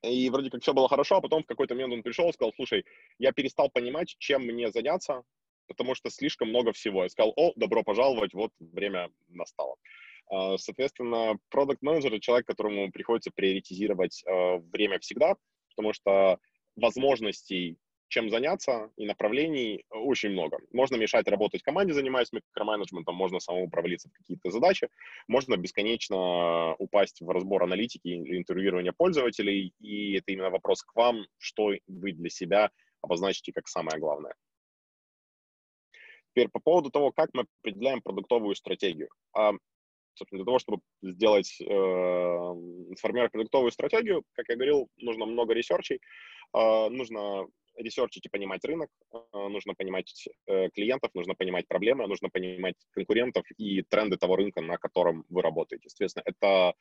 [0.05, 2.53] и вроде как все было хорошо, а потом в какой-то момент он пришел и сказал,
[2.55, 2.85] слушай,
[3.17, 5.23] я перестал понимать, чем мне заняться,
[5.67, 7.03] потому что слишком много всего.
[7.03, 9.75] Я сказал, о, добро пожаловать, вот время настало.
[10.27, 15.35] А, соответственно, продукт менеджер человек, которому приходится приоритизировать а, время всегда,
[15.69, 16.39] потому что
[16.75, 20.59] возможностей чем заняться, и направлений очень много.
[20.71, 24.89] Можно мешать работать команде, занимаясь микроменеджментом, можно самому провалиться в какие-то задачи,
[25.27, 31.25] можно бесконечно упасть в разбор аналитики или интервьюирования пользователей, и это именно вопрос к вам,
[31.37, 32.69] что вы для себя
[33.01, 34.35] обозначите как самое главное.
[36.31, 39.07] Теперь по поводу того, как мы определяем продуктовую стратегию.
[39.33, 39.53] А,
[40.15, 46.01] собственно, для того, чтобы сделать, э, сформировать продуктовую стратегию, как я говорил, нужно много ресерчей,
[46.53, 52.29] э, нужно ресерчить и понимать рынок, э, нужно понимать э, клиентов, нужно понимать проблемы, нужно
[52.29, 55.89] понимать конкурентов и тренды того рынка, на котором вы работаете.
[55.89, 56.73] Соответственно, это,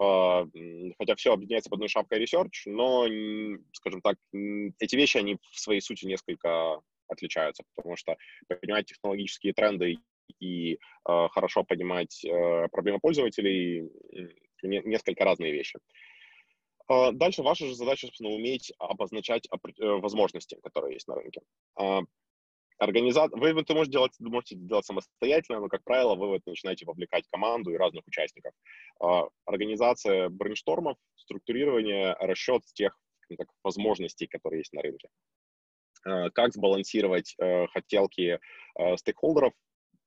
[0.00, 3.06] э, хотя все объединяется под одной шапкой research, но,
[3.72, 8.16] скажем так, эти вещи, они в своей сути несколько отличаются, потому что
[8.48, 9.96] понимать технологические тренды
[10.40, 12.22] и хорошо понимать
[12.70, 13.90] проблемы пользователей
[14.62, 15.78] несколько разные вещи.
[15.78, 15.82] А,
[16.88, 21.40] дальше ваша же задача, собственно, уметь обозначать э, возможности, которые есть на рынке.
[21.76, 22.02] А,
[22.78, 23.28] Организа...
[23.32, 27.72] Вы это можете делать, можете делать самостоятельно, но, как правило, вы это начинаете вовлекать команду
[27.72, 28.52] и разных участников.
[29.00, 32.96] А, организация брейнштормов, структурирование, расчет тех
[33.36, 35.08] так, возможностей, которые есть на рынке.
[36.32, 38.38] Как сбалансировать э, хотелки
[38.78, 39.52] э, стейкхолдеров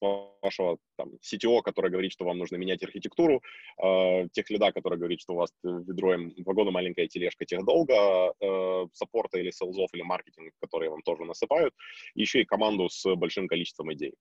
[0.02, 3.42] вашего там, CTO, который говорит, что вам нужно менять архитектуру,
[3.84, 8.88] э, тех лида, который говорит, что у вас ведро, вагоны маленькая тележка тех долго, э,
[8.94, 11.74] саппорта или селзов или маркетинг, которые вам тоже насыпают,
[12.16, 14.14] еще и команду с большим количеством идей.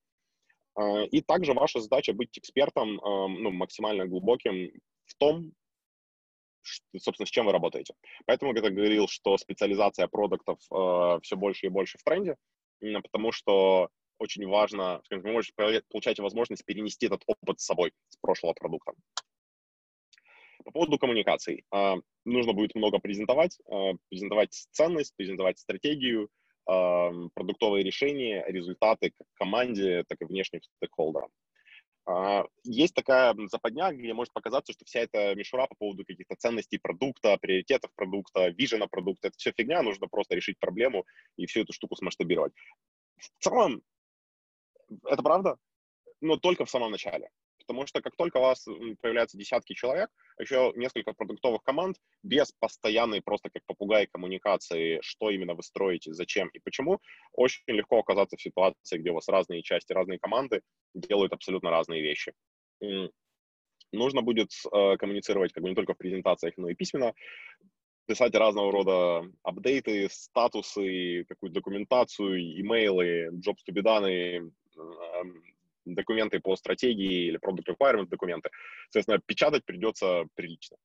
[0.78, 4.70] Э, и также ваша задача быть экспертом, э, ну, максимально глубоким
[5.06, 5.52] в том,
[6.98, 7.94] собственно, с чем вы работаете.
[8.26, 12.36] Поэтому, я говорил, что специализация продуктов э, все больше и больше в тренде,
[12.80, 13.88] потому что
[14.20, 15.54] очень важно, скажем, вы можете
[15.88, 18.92] получать возможность перенести этот опыт с собой, с прошлого продукта.
[20.64, 21.64] По поводу коммуникаций.
[21.70, 26.28] А, нужно будет много презентовать, а, презентовать ценность, презентовать стратегию,
[26.66, 31.30] а, продуктовые решения, результаты как команде, так и внешним стейкхолдерам.
[32.64, 37.37] Есть такая западня, где может показаться, что вся эта мишура по поводу каких-то ценностей продукта,
[37.40, 41.06] приоритетов продукта, вижена продукта, это все фигня, нужно просто решить проблему
[41.37, 42.52] и всю эту штуку смасштабировать.
[43.18, 43.83] В целом,
[45.05, 45.57] это правда,
[46.20, 47.31] но только в самом начале.
[47.59, 48.66] Потому что как только у вас
[49.00, 55.55] появляются десятки человек, еще несколько продуктовых команд, без постоянной просто как попугай коммуникации, что именно
[55.55, 56.98] вы строите, зачем и почему,
[57.33, 60.62] очень легко оказаться в ситуации, где у вас разные части, разные команды
[60.94, 62.33] делают абсолютно разные вещи.
[63.92, 67.12] Нужно будет э, коммуницировать как бы не только в презентациях, но и письменно,
[68.07, 74.50] писать разного рода апдейты, статусы, какую-то документацию, имейлы, jobs to be done,
[75.84, 78.50] документы по стратегии или product requirement документы.
[78.84, 80.76] Соответственно, печатать придется прилично.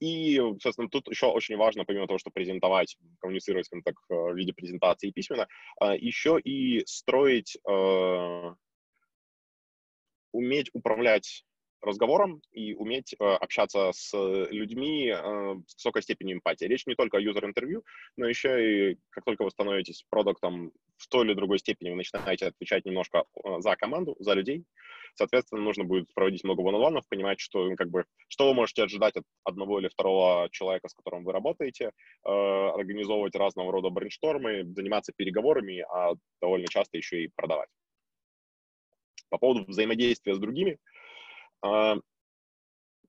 [0.00, 4.52] И, соответственно, тут еще очень важно, помимо того, что презентовать, коммуницировать, скажем так, в виде
[4.52, 5.46] презентации письменно,
[5.78, 7.58] а, еще и строить,
[10.32, 11.44] уметь управлять
[11.84, 14.12] разговором и уметь э, общаться с
[14.50, 16.64] людьми э, с высокой степенью эмпатии.
[16.64, 17.84] Речь не только о юзер-интервью,
[18.16, 22.46] но еще и как только вы становитесь продуктом в той или другой степени, вы начинаете
[22.46, 24.64] отвечать немножко э, за команду, за людей.
[25.16, 29.24] Соответственно, нужно будет проводить много one понимать, что, как бы, что вы можете ожидать от
[29.44, 31.92] одного или второго человека, с которым вы работаете,
[32.24, 37.68] э, организовывать разного рода брейнштормы, заниматься переговорами, а довольно часто еще и продавать.
[39.28, 40.78] По поводу взаимодействия с другими–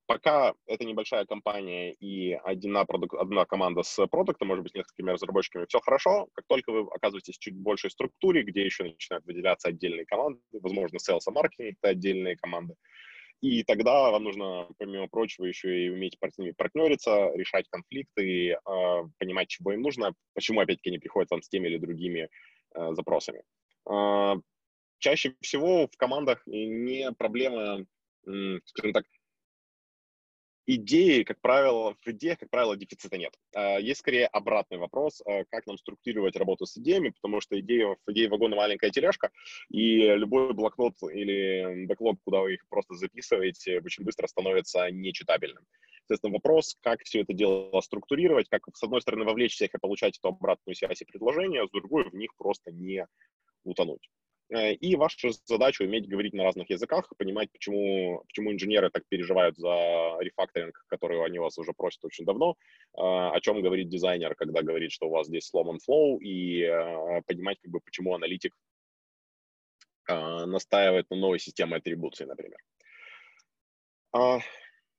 [0.08, 3.16] пока это небольшая компания и одна, продук...
[3.16, 6.28] одна команда с продуктом, может быть, несколькими разработчиками, все хорошо.
[6.34, 10.98] Как только вы оказываетесь в чуть большей структуре, где еще начинают выделяться отдельные команды, возможно,
[10.98, 12.76] sales и маркетинг— это отдельные команды,
[13.42, 18.58] и тогда вам нужно, помимо прочего, еще и уметь с ними партнериться, решать конфликты, э,
[19.20, 22.30] понимать, чего им нужно, почему, опять-таки, они приходят вам с теми или другими
[22.76, 23.44] э, запросами.
[23.90, 24.36] Э,
[25.00, 27.86] чаще всего в командах не проблема
[28.66, 29.06] скажем так,
[30.68, 33.34] идеи, как правило, в идеях, как правило, дефицита нет.
[33.56, 37.96] А, есть скорее обратный вопрос, а, как нам структурировать работу с идеями, потому что идея,
[38.06, 39.32] в идее вагона маленькая тележка,
[39.70, 45.66] и любой блокнот или бэклог, куда вы их просто записываете, очень быстро становится нечитабельным.
[46.08, 50.18] Соответственно, вопрос, как все это дело структурировать, как, с одной стороны, вовлечь всех и получать
[50.20, 53.08] эту обратную связь и предложения, а с другой, в них просто не
[53.64, 54.08] утонуть.
[54.50, 59.58] Э, и ваша задача уметь говорить на разных языках, понимать, почему, почему инженеры так переживают
[59.58, 64.62] за рефакторинг, который они вас уже просят очень давно, э, о чем говорит дизайнер, когда
[64.62, 68.54] говорит, что у вас здесь сломан флоу, и э, понимать, как бы, почему аналитик
[70.08, 72.60] настаивает на новой системе атрибуции, например.
[74.12, 74.38] А,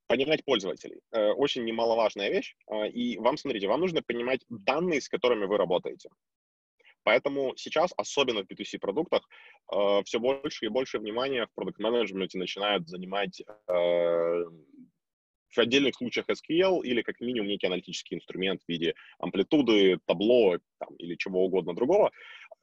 [0.09, 1.01] понимать пользователей.
[1.13, 2.57] Очень немаловажная вещь.
[2.93, 6.09] И вам, смотрите, вам нужно понимать данные, с которыми вы работаете.
[7.07, 9.23] Поэтому сейчас, особенно в B2C продуктах,
[9.73, 13.43] э, все больше и больше внимания в продукт-менеджменте начинают занимать
[15.57, 20.95] в отдельных случаях SQL или как минимум некий аналитический инструмент в виде амплитуды, табло там,
[20.97, 22.11] или чего угодно другого.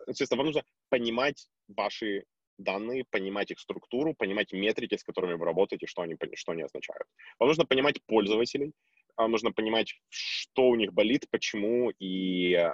[0.05, 2.25] Соответственно, вам нужно понимать ваши
[2.57, 7.07] данные, понимать их структуру, понимать метрики, с которыми вы работаете, что они, что они означают.
[7.39, 8.73] Вам нужно понимать пользователей,
[9.17, 12.71] нужно понимать, что у них болит, почему и э,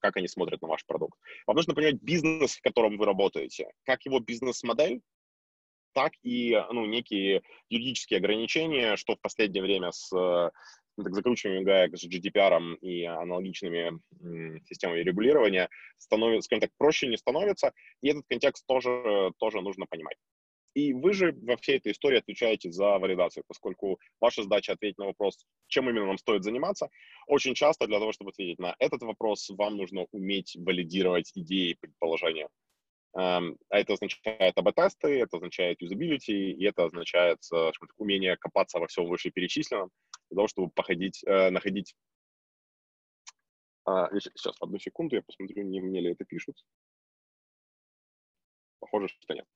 [0.00, 1.18] как они смотрят на ваш продукт.
[1.46, 5.00] Вам нужно понимать бизнес, в котором вы работаете, как его бизнес-модель,
[5.92, 10.12] так и ну, некие юридические ограничения, что в последнее время с
[10.96, 14.00] так, закручиванием гаек с GDPR и аналогичными
[14.66, 20.16] системами регулирования становится, скажем так, проще не становится, и этот контекст тоже, тоже нужно понимать.
[20.76, 25.06] И вы же во всей этой истории отвечаете за валидацию, поскольку ваша задача ответить на
[25.06, 26.90] вопрос, чем именно нам стоит заниматься.
[27.26, 31.74] Очень часто для того, чтобы ответить на этот вопрос, вам нужно уметь валидировать идеи и
[31.80, 32.50] предположения.
[33.16, 37.38] Эм, а это означает АБ-тесты, это означает юзабилити, и это означает
[37.96, 39.90] умение копаться во всем вышеперечисленном,
[40.28, 41.94] для того, чтобы походить, э, находить...
[43.86, 46.62] А, сейчас, одну секунду, я посмотрю, не мне ли это пишут.
[48.78, 49.46] Похоже, что нет.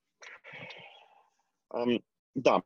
[2.35, 2.63] Да,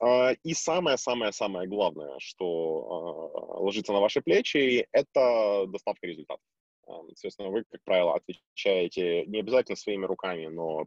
[0.00, 6.44] uh, и самое-самое-самое главное, что uh, ложится на ваши плечи, это доставка результатов.
[6.86, 10.86] Соответственно, вы, как правило, отвечаете не обязательно своими руками, но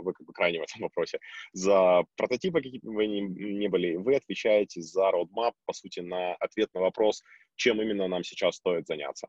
[0.00, 1.18] вы как бы крайне в этом вопросе.
[1.52, 6.34] За прототипы, какие бы вы ни, ни были, вы отвечаете за roadmap, по сути, на
[6.34, 7.22] ответ на вопрос,
[7.56, 9.28] чем именно нам сейчас стоит заняться.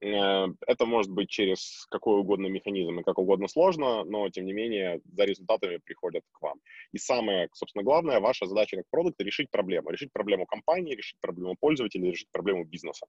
[0.00, 4.52] Э, это может быть через какой угодно механизм и как угодно сложно, но, тем не
[4.52, 6.60] менее, за результатами приходят к вам.
[6.92, 9.90] И самое, собственно, главное, ваша задача как продукт— решить проблему.
[9.90, 13.06] Решить проблему компании, решить проблему пользователя, решить проблему бизнеса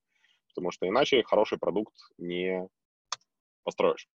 [0.52, 2.68] потому что иначе хороший продукт не
[3.64, 4.08] построишь.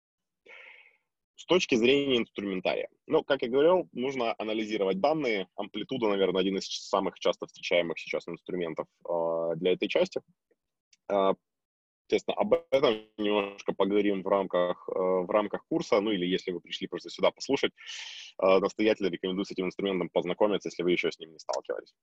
[1.36, 2.88] С точки зрения инструментария.
[3.06, 5.48] Ну, как я говорил, нужно анализировать данные.
[5.54, 10.22] Амплитуда, наверное, один из самых часто встречаемых сейчас инструментов э, для этой части.
[12.08, 16.60] Естественно, об этом немножко поговорим в рамках, э, в рамках курса, ну или если вы
[16.60, 17.72] пришли просто сюда послушать,
[18.40, 21.94] э, настоятельно рекомендую с этим инструментом познакомиться, если вы еще с ним не сталкивались.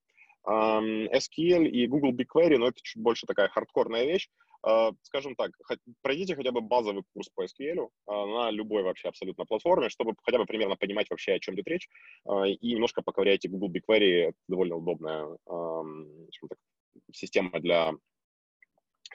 [0.46, 4.28] SQL и Google BigQuery, но это чуть больше такая хардкорная вещь.
[4.68, 5.52] Э, скажем так,
[6.02, 10.46] пройдите хотя бы базовый курс по SQL на любой вообще абсолютно платформе, чтобы хотя бы
[10.46, 11.88] примерно понимать вообще, о чем идет речь,
[12.26, 16.58] и немножко поковыряйте Google BigQuery, довольно удобная так,
[17.14, 17.94] система для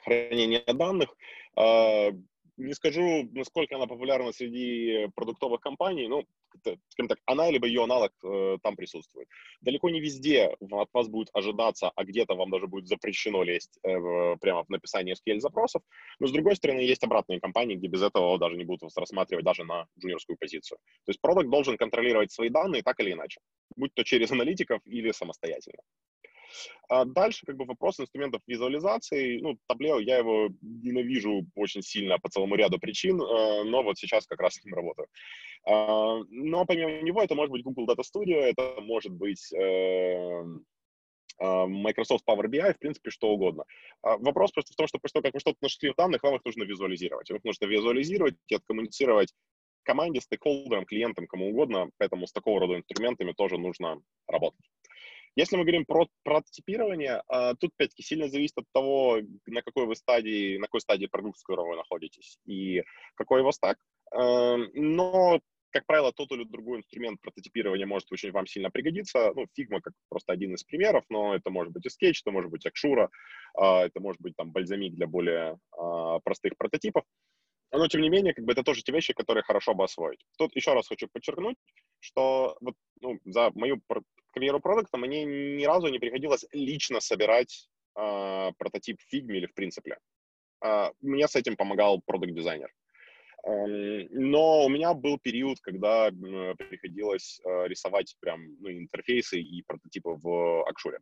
[0.03, 1.15] хранения данных.
[1.55, 2.11] А,
[2.59, 6.23] не скажу, насколько она популярна среди продуктовых компаний, но,
[6.89, 9.27] скажем так, она либо ее аналог э, там присутствует.
[9.61, 14.35] Далеко не везде от вас будет ожидаться, а где-то вам даже будет запрещено лезть э,
[14.41, 15.81] прямо в написание SQL-запросов.
[16.19, 19.45] Но, с другой стороны, есть обратные компании, где без этого даже не будут вас рассматривать
[19.45, 20.79] даже на джуниорскую позицию.
[21.05, 23.39] То есть продукт должен контролировать свои данные так или иначе,
[23.77, 25.81] будь то через аналитиков или самостоятельно.
[26.87, 29.39] А дальше как бы вопрос инструментов визуализации.
[29.39, 34.25] Ну, Таблео, я его ненавижу очень сильно по целому ряду причин, э, но вот сейчас
[34.25, 35.07] как раз с ним работаю.
[35.65, 40.65] А, но помимо него это может быть Google Data Studio, это может быть эм,
[41.37, 43.65] а, Microsoft Power BI, в принципе, что угодно.
[44.01, 46.45] Вопрос просто в том, что после того, как вы что-то нашли в данных, вам их
[46.45, 47.29] нужно визуализировать.
[47.29, 49.33] Их нужно визуализировать и откоммуницировать
[49.83, 54.69] команде, стейкхолдерам, клиентам, кому угодно, поэтому с такого рода инструментами тоже нужно работать.
[55.39, 59.95] Если мы говорим про прототипирование, а, тут, опять-таки, сильно зависит от того, на какой вы
[59.95, 62.83] стадии, на какой стадии продукта, с вы находитесь, и
[63.15, 63.77] какой его стак.
[64.11, 69.31] Эм, но, как правило, тот или другой инструмент прототипирования может очень вам сильно пригодиться.
[69.33, 72.51] Ну, Figma как просто один из примеров, но это может быть и Sketch, это может
[72.51, 73.09] быть Акшура,
[73.57, 77.05] это может быть там бальзамик для более а, простых прототипов.
[77.71, 80.25] Но, тем не менее, как бы это тоже те вещи, которые хорошо бы освоить.
[80.37, 81.57] Тут еще раз хочу подчеркнуть,
[81.99, 83.81] что вот, ну, за мою
[84.33, 89.53] карьеру продукта мне ни разу не приходилось лично собирать э, прототип в Figma или в
[89.53, 89.97] принципе.
[90.63, 92.71] Э, мне с этим помогал продукт-дизайнер.
[93.45, 99.63] Э, но у меня был период, когда э, приходилось э, рисовать прям ну, интерфейсы и
[99.63, 100.99] прототипы в Акшуре.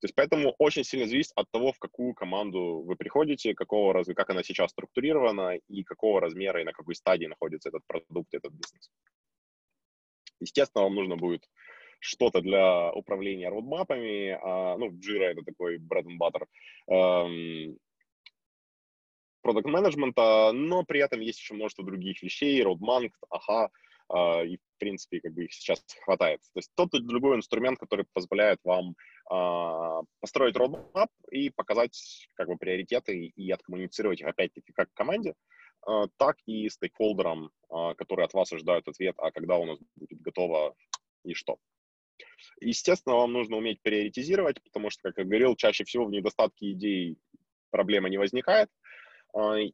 [0.00, 4.06] То есть поэтому очень сильно зависит от того, в какую команду вы приходите, какого раз,
[4.14, 8.52] как она сейчас структурирована и какого размера и на какой стадии находится этот продукт, этот
[8.52, 8.90] бизнес.
[10.38, 11.48] Естественно, вам нужно будет
[11.98, 14.38] что-то для управления родмапами.
[14.42, 16.46] А, ну, Jira— это такой bread and butter
[16.88, 17.78] эм,
[19.40, 24.78] продукт менеджмента, но при этом есть еще множество других вещей, roadmap, ага, э, и в
[24.78, 26.40] принципе как бы их сейчас хватает.
[26.52, 28.94] То есть тот или другой инструмент, который позволяет вам
[29.28, 35.34] а, построить roadmap и показать как бы приоритеты и откоммуницировать их опять-таки как команде,
[35.86, 40.20] а, так и стейкхолдерам, а, которые от вас ожидают ответ, а когда у нас будет
[40.20, 40.76] готово
[41.24, 41.58] и что.
[42.60, 47.18] Естественно, вам нужно уметь приоритизировать, потому что, как я говорил, чаще всего в недостатке идей
[47.70, 48.70] проблема не возникает,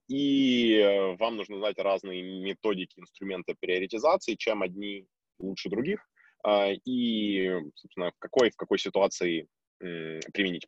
[0.09, 5.07] и вам нужно знать разные методики, инструменты приоритизации, чем одни
[5.39, 6.01] лучше других,
[6.85, 9.47] и, собственно, в какой, в какой ситуации
[9.79, 10.67] применить.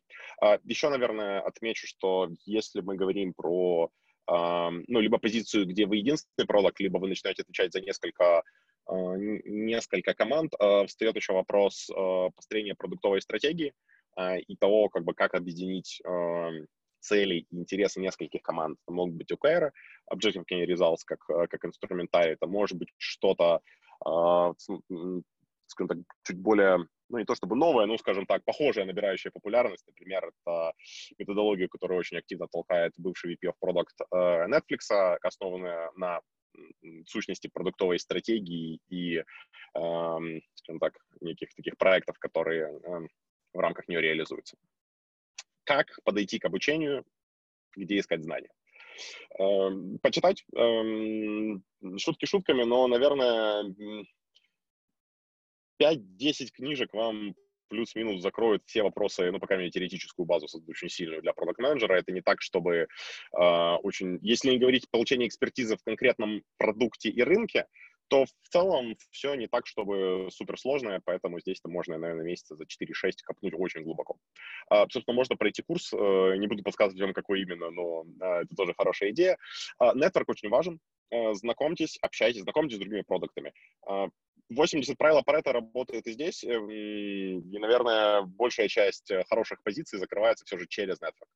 [0.63, 3.89] Еще, наверное, отмечу, что если мы говорим про
[4.27, 8.43] ну, либо позицию, где вы единственный продукт, либо вы начинаете отвечать за несколько,
[8.87, 13.73] а, несколько команд, а, встает еще вопрос а, построения продуктовой стратегии
[14.47, 16.01] и того, как бы, как объединить
[17.05, 18.77] цели и интересы нескольких команд.
[18.85, 19.71] Это могут быть OKR,
[20.13, 23.61] Objective Key Results, как, как инструментарий, это может быть что-то,
[23.99, 29.85] скажем так, чуть более ну, не то чтобы новая, но, скажем так, похожая, набирающая популярность.
[29.87, 30.73] Например, это
[31.19, 36.21] методология, которую очень активно толкает бывший VP of Product э, Netflix, основанная на
[37.05, 39.23] сущности продуктовой стратегии и,
[39.75, 43.09] эм, скажем так, неких таких проектов, которые эм,
[43.53, 44.57] в рамках нее реализуются.
[45.65, 47.03] Как подойти к обучению,
[47.75, 48.49] где искать знания?
[49.37, 50.45] Эм, почитать
[51.97, 53.75] шутки шутками, но, наверное,
[55.81, 57.35] 5-10 книжек вам
[57.67, 61.59] плюс-минус закроют все вопросы, ну, по крайней мере, теоретическую базу создают очень сильную для продукт
[61.59, 62.85] менеджера Это не так, чтобы э,
[63.33, 64.19] очень...
[64.21, 67.65] Если не говорить получение экспертизы в конкретном продукте и рынке,
[68.07, 73.11] то в целом все не так, чтобы суперсложное, поэтому здесь-то можно, наверное, месяца за 4-6
[73.23, 74.17] копнуть очень глубоко.
[74.69, 75.97] А, собственно, можно пройти курс, э,
[76.37, 79.37] не буду подсказывать вам, какой именно, но э, это тоже хорошая идея.
[79.79, 80.79] А, нетворк очень важен,
[81.11, 83.53] э, знакомьтесь, общайтесь, знакомьтесь с другими продуктами.
[83.87, 84.09] А,
[84.49, 90.45] 80 правил Паретта работает и здесь, эм, и, наверное, большая часть э, хороших позиций закрывается
[90.45, 91.29] все же через нетворк.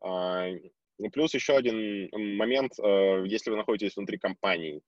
[0.00, 0.48] А,
[1.12, 4.82] плюс еще один момент, если вы находитесь внутри компании,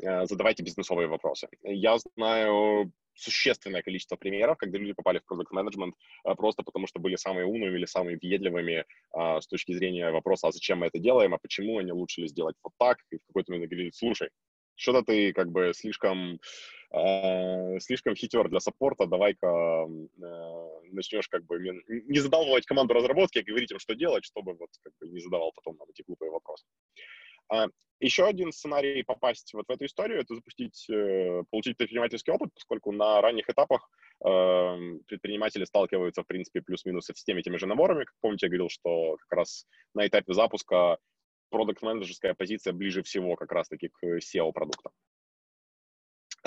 [0.00, 1.48] задавайте бизнесовые вопросы.
[1.62, 5.94] Я знаю существенное количество примеров, когда люди попали в продукт менеджмент
[6.36, 10.52] просто потому, что были самые умными или самыми въедливыми а, с точки зрения вопроса, а
[10.52, 13.52] зачем мы это делаем, а почему, они лучше ли сделать вот так, и в какой-то
[13.52, 14.30] момент говорили, слушай,
[14.76, 16.38] что-то ты как бы слишком,
[16.92, 23.42] э, слишком хитер для саппорта, давай-ка э, начнешь как бы не задалбывать команду разработки, а
[23.42, 26.64] говорить им, что делать, чтобы вот как бы не задавал потом нам эти глупые вопросы.
[27.48, 27.66] А,
[28.00, 32.92] еще один сценарий попасть вот в эту историю– это запустить, э, получить предпринимательский опыт, поскольку
[32.92, 33.90] на ранних этапах
[34.24, 38.04] э, предприниматели сталкиваются, в принципе, плюс-минус со всеми теми же наборами.
[38.04, 40.98] Как помните, я говорил, что как раз на этапе запуска
[41.50, 44.92] продукт-менеджерская позиция ближе всего как раз-таки к SEO-продуктам.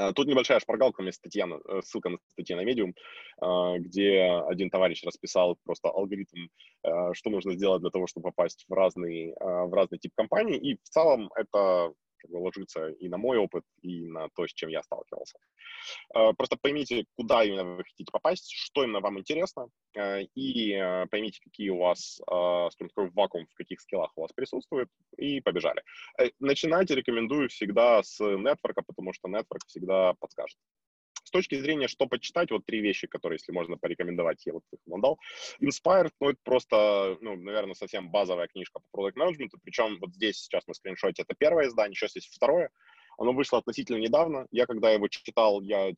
[0.02, 2.94] А, тут небольшая шпаргалка, у меня статья, э, ссылка на статью на Medium,
[3.40, 6.48] а, где один товарищ расписал просто алгоритм,
[7.14, 10.58] что нужно сделать для того, чтобы попасть в разный, в разный тип компаний.
[10.58, 14.54] И в целом это как бы ложится и на мой опыт, и на то, с
[14.54, 15.38] чем я сталкивался.
[16.16, 21.08] Э, просто поймите, куда именно вы хотите попасть, что именно вам интересно, э, и э,
[21.08, 22.20] поймите, какие у вас,
[22.72, 25.84] скажем, такой вакуум, в каких скиллах у вас присутствует, и побежали.
[26.40, 30.58] Начинайте рекомендую всегда с нетворка, потому что нетворк всегда подскажет.
[31.32, 34.80] С точки зрения, что почитать, вот три вещи, которые, если можно порекомендовать, я вот их
[34.86, 35.18] вам дал.
[35.62, 40.42] Inspired, ну, это просто, ну, наверное, совсем базовая книжка по продукт менеджменту причем вот здесь
[40.42, 42.70] сейчас на скриншоте это первое издание, сейчас есть второе.
[43.18, 44.48] Оно вышло относительно недавно.
[44.52, 45.92] Я, когда его читал, я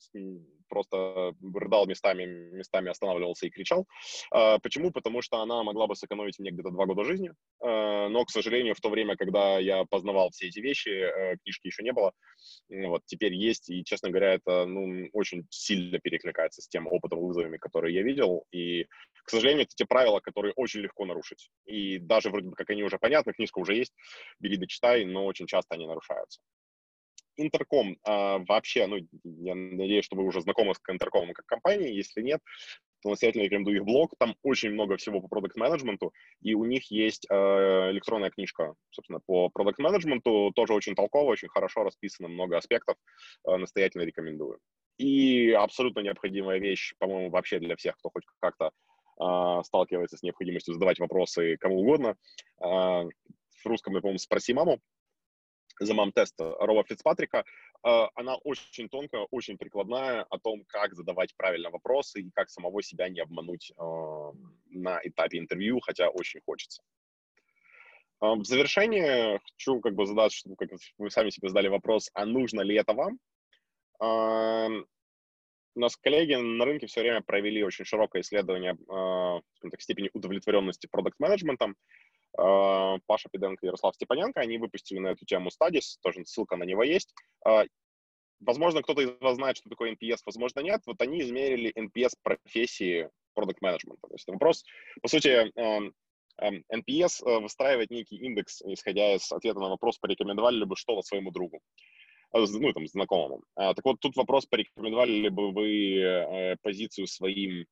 [0.73, 3.85] просто рыдал местами, местами останавливался и кричал.
[4.31, 4.91] А, почему?
[4.91, 7.31] Потому что она могла бы сэкономить мне где-то два года жизни.
[7.61, 11.67] А, но, к сожалению, в то время, когда я познавал все эти вещи, э, книжки
[11.67, 12.11] еще не было.
[12.69, 17.57] Вот, теперь есть, и, честно говоря, это ну, очень сильно перекликается с тем опытом вызовами,
[17.57, 18.45] которые я видел.
[18.51, 18.85] И,
[19.25, 21.49] к сожалению, это те правила, которые очень легко нарушить.
[21.65, 23.93] И даже вроде бы как они уже понятны, книжка уже есть,
[24.39, 26.41] бери, дочитай, но очень часто они нарушаются.
[27.37, 31.95] Интерком а, вообще, ну, я надеюсь, что вы уже знакомы с Интеркомом как компанией.
[31.95, 32.39] Если нет,
[33.03, 34.13] то настоятельно рекомендую их блог.
[34.17, 37.35] Там очень много всего по продукт менеджменту и у них есть э,
[37.91, 42.95] электронная книжка, собственно, по продукт менеджменту тоже очень толково, очень хорошо расписано, много аспектов.
[43.47, 44.59] Э, настоятельно рекомендую.
[44.97, 48.71] И абсолютно необходимая вещь, по-моему, вообще для всех, кто хоть как-то
[49.19, 52.15] э, сталкивается с необходимостью задавать вопросы кому угодно.
[52.61, 53.03] Э,
[53.63, 54.79] в русском, я, по-моему, «Спроси маму»,
[55.79, 57.45] за мам-теста Роба Фицпатрика,
[57.83, 62.81] а, она очень тонкая, очень прикладная о том, как задавать правильно вопросы и как самого
[62.81, 64.31] себя не обмануть а,
[64.69, 66.81] на этапе интервью, хотя очень хочется.
[68.19, 72.25] А, в завершение хочу как бы задать, чтобы как вы сами себе задали вопрос, а
[72.25, 73.19] нужно ли это вам?
[75.75, 81.75] у нас коллеги на рынке все время провели очень широкое исследование э, степени удовлетворенности продукт-менеджментом.
[82.37, 86.63] Э, Паша Пиденко и Ярослав Степаненко, они выпустили на эту тему стадис, тоже ссылка на
[86.63, 87.13] него есть.
[87.45, 87.65] Э,
[88.39, 90.81] возможно, кто-то из вас знает, что такое NPS, возможно, нет.
[90.85, 94.07] Вот они измерили NPS профессии продукт-менеджмента.
[94.07, 94.63] То есть вопрос,
[95.01, 95.51] по сути,
[96.41, 101.31] NPS э, выстраивает некий индекс, исходя из ответа на вопрос, порекомендовали ли бы что-то своему
[101.31, 101.61] другу.
[102.35, 103.43] Ну, там, знакомому.
[103.55, 107.67] Так вот, тут вопрос, порекомендовали ли бы вы позицию своим,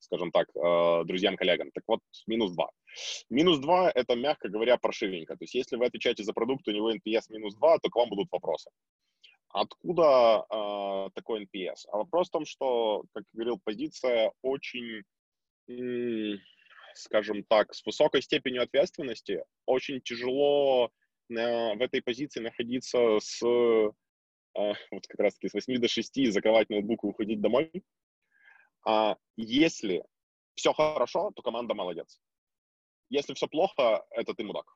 [0.00, 1.70] скажем так, э, друзьям-коллегам.
[1.72, 2.70] Так вот, минус 2.
[3.30, 5.36] Минус 2– это, мягко говоря, прошивенько.
[5.36, 8.08] То есть, если вы отвечаете за продукт, у него NPS минус 2, то к вам
[8.08, 8.70] будут вопросы.
[9.50, 11.86] Откуда э, такой NPS?
[11.90, 15.02] А вопрос в том, что, как говорил, позиция очень,
[16.94, 19.44] скажем так, с высокой степенью ответственности.
[19.66, 20.90] Очень тяжело
[21.28, 23.42] на, в этой позиции находиться с
[24.58, 27.70] э, вот как раз-таки с 8 до 6, закрывать ноутбук и уходить домой.
[28.84, 30.04] А если
[30.54, 32.20] все хорошо, то команда молодец.
[33.10, 34.66] Если все плохо, это ты мудак.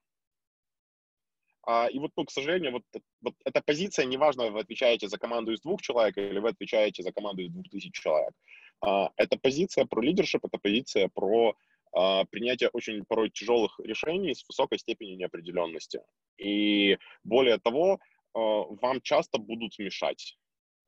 [1.65, 2.83] А, и вот, ну, к сожалению, вот,
[3.21, 7.13] вот эта позиция, неважно, вы отвечаете за команду из двух человек или вы отвечаете за
[7.13, 8.35] команду из двух тысяч человек.
[8.81, 11.55] А, это позиция про лидершип, это позиция про
[11.93, 16.01] а, принятие очень порой тяжелых решений с высокой степенью неопределенности.
[16.37, 18.01] И более того,
[18.35, 20.39] а, вам часто будут мешать.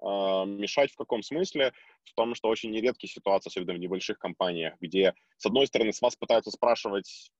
[0.05, 1.73] А, мешать в каком смысле?
[2.05, 6.03] В том, что очень нередкие ситуации, особенно в небольших компаниях, где, с одной стороны, с
[6.03, 7.31] вас пытаются спрашивать с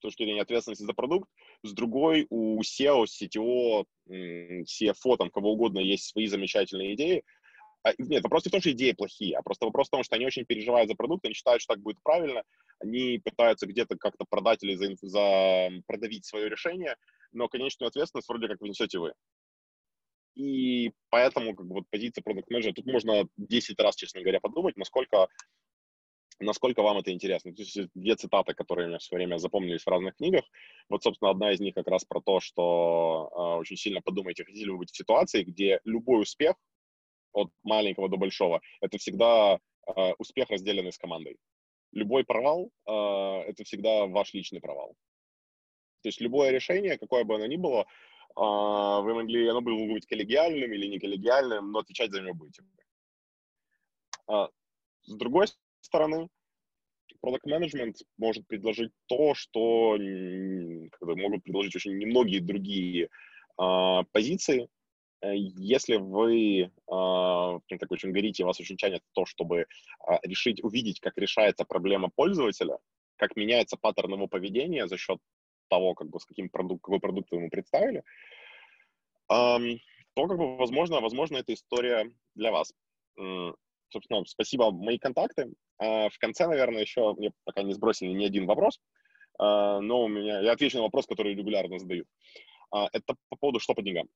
[0.00, 1.28] точки зрения ответственности за продукт,
[1.62, 7.22] с другой у SEO, CTO, CFO, там, кого угодно есть свои замечательные идеи,
[7.82, 10.16] а, нет, вопрос не в том, что идеи плохие, а просто вопрос в том, что
[10.16, 12.42] они очень переживают за продукт, они считают, что так будет правильно,
[12.78, 16.96] они пытаются где-то как-то продать или за, за, продавить свое решение,
[17.32, 19.12] но конечную ответственность вроде как внесете вы.
[20.40, 24.76] И поэтому как бы, вот позиция продукт менеджера тут можно 10 раз, честно говоря, подумать,
[24.76, 25.28] насколько
[26.42, 27.54] насколько вам это интересно.
[27.54, 30.44] То есть две цитаты, которые у меня все время запомнились в разных книгах.
[30.88, 34.64] Вот, собственно, одна из них как раз про то, что э, очень сильно подумайте, хотите
[34.64, 36.56] ли вы быть в ситуации, где любой успех
[37.32, 41.36] от маленького до большого, это всегда э, успех, разделенный с командой.
[41.92, 42.92] Любой провал э,
[43.50, 44.94] это всегда ваш личный провал.
[46.02, 47.86] То есть любое решение, какое бы оно ни было,
[48.36, 52.62] вы могли, оно было быть коллегиальным или не коллегиальным, но отвечать за него будете.
[54.28, 54.46] Э,
[55.02, 55.46] с другой
[55.80, 56.28] стороны,
[57.20, 59.96] продукт менеджмент может предложить то, что
[61.00, 63.08] могут предложить очень немногие другие
[63.58, 64.68] э, позиции,
[65.22, 69.66] Э, если вы так очень горите, вас очень тянет то, чтобы
[70.22, 72.78] решить, увидеть, как решается проблема пользователя,
[73.16, 75.18] как меняется паттерн его поведения за счет
[75.70, 78.02] того, как бы, с каким продукт, какой продукт вы ему представили,
[79.28, 82.72] то, как бы, возможно, возможно, эта история для вас.
[83.90, 85.50] Собственно, спасибо, мои контакты.
[85.80, 90.08] Э, в конце, наверное, еще мне пока не сбросили ни один вопрос, э, но у
[90.08, 92.06] меня, я отвечу на вопрос, который регулярно задают.
[92.74, 94.06] Э, это по поводу что по деньгам.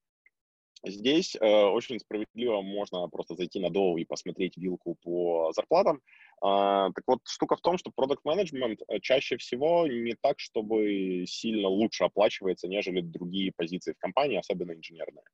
[0.87, 6.03] Здесь э, очень справедливо можно просто зайти на Dow и посмотреть вилку по зарплатам.
[6.43, 11.24] Э, так вот, штука в том, что продукт менеджмент э, чаще всего не так, чтобы
[11.26, 15.24] сильно лучше оплачивается, нежели другие позиции в компании, особенно инженерные.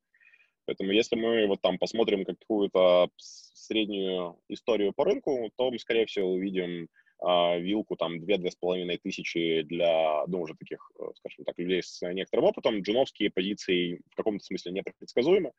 [0.65, 6.31] Поэтому если мы вот там посмотрим какую-то среднюю историю по рынку, то мы, скорее всего,
[6.31, 6.87] увидим
[7.21, 12.81] вилку там 2-2,5 тысячи для, ну, уже таких, э, скажем так, людей с некоторым опытом.
[12.81, 15.51] Джуновские позиции в каком-то смысле непредсказуемы.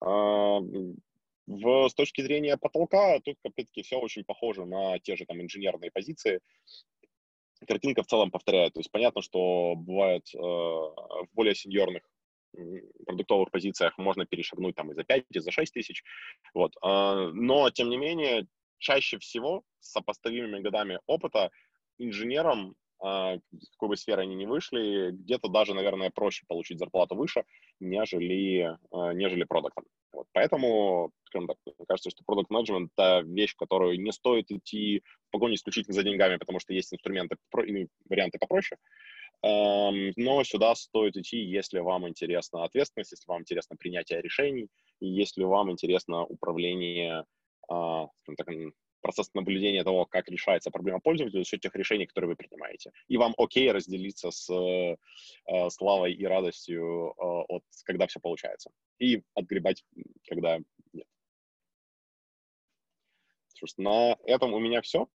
[0.00, 0.60] А,
[1.46, 5.90] в, с точки зрения потолка, тут, опять-таки, все очень похоже на те же там инженерные
[5.90, 6.40] позиции.
[7.66, 8.74] Картинка в целом повторяет.
[8.74, 12.02] То есть понятно, что бывает э, в более сеньорных
[13.06, 16.02] продуктовых позициях можно перешагнуть там и за 5, и за 6 тысяч.
[16.54, 16.74] Вот.
[16.82, 18.46] Э, но, тем не менее,
[18.82, 21.50] чаще всего с сопоставимыми годами опыта
[21.98, 23.38] инженерам, а,
[23.72, 27.44] какой бы сфере они ни вышли, где-то даже, наверное, проще получить зарплату выше,
[27.80, 29.84] нежели, а, нежели продуктом.
[30.12, 30.26] Вот.
[30.32, 35.30] Поэтому, скажем так, мне кажется, что продукт менеджмент это вещь, которую не стоит идти в
[35.30, 37.36] погоне исключительно за деньгами, потому что есть инструменты
[38.08, 38.78] варианты попроще.
[39.42, 44.68] Но сюда стоит идти, если вам интересна ответственность, если вам интересно принятие решений,
[45.00, 47.24] если вам интересно управление
[47.68, 48.48] так,
[49.02, 52.92] процесс наблюдения того, как решается проблема пользователя за счет тех решений, которые вы принимаете.
[53.08, 54.96] И вам окей разделиться с э,
[55.70, 58.70] славой и радостью, э, от, когда все получается.
[58.98, 59.84] И отгребать,
[60.26, 60.58] когда
[60.92, 61.06] нет.
[63.76, 65.06] На этом у меня все.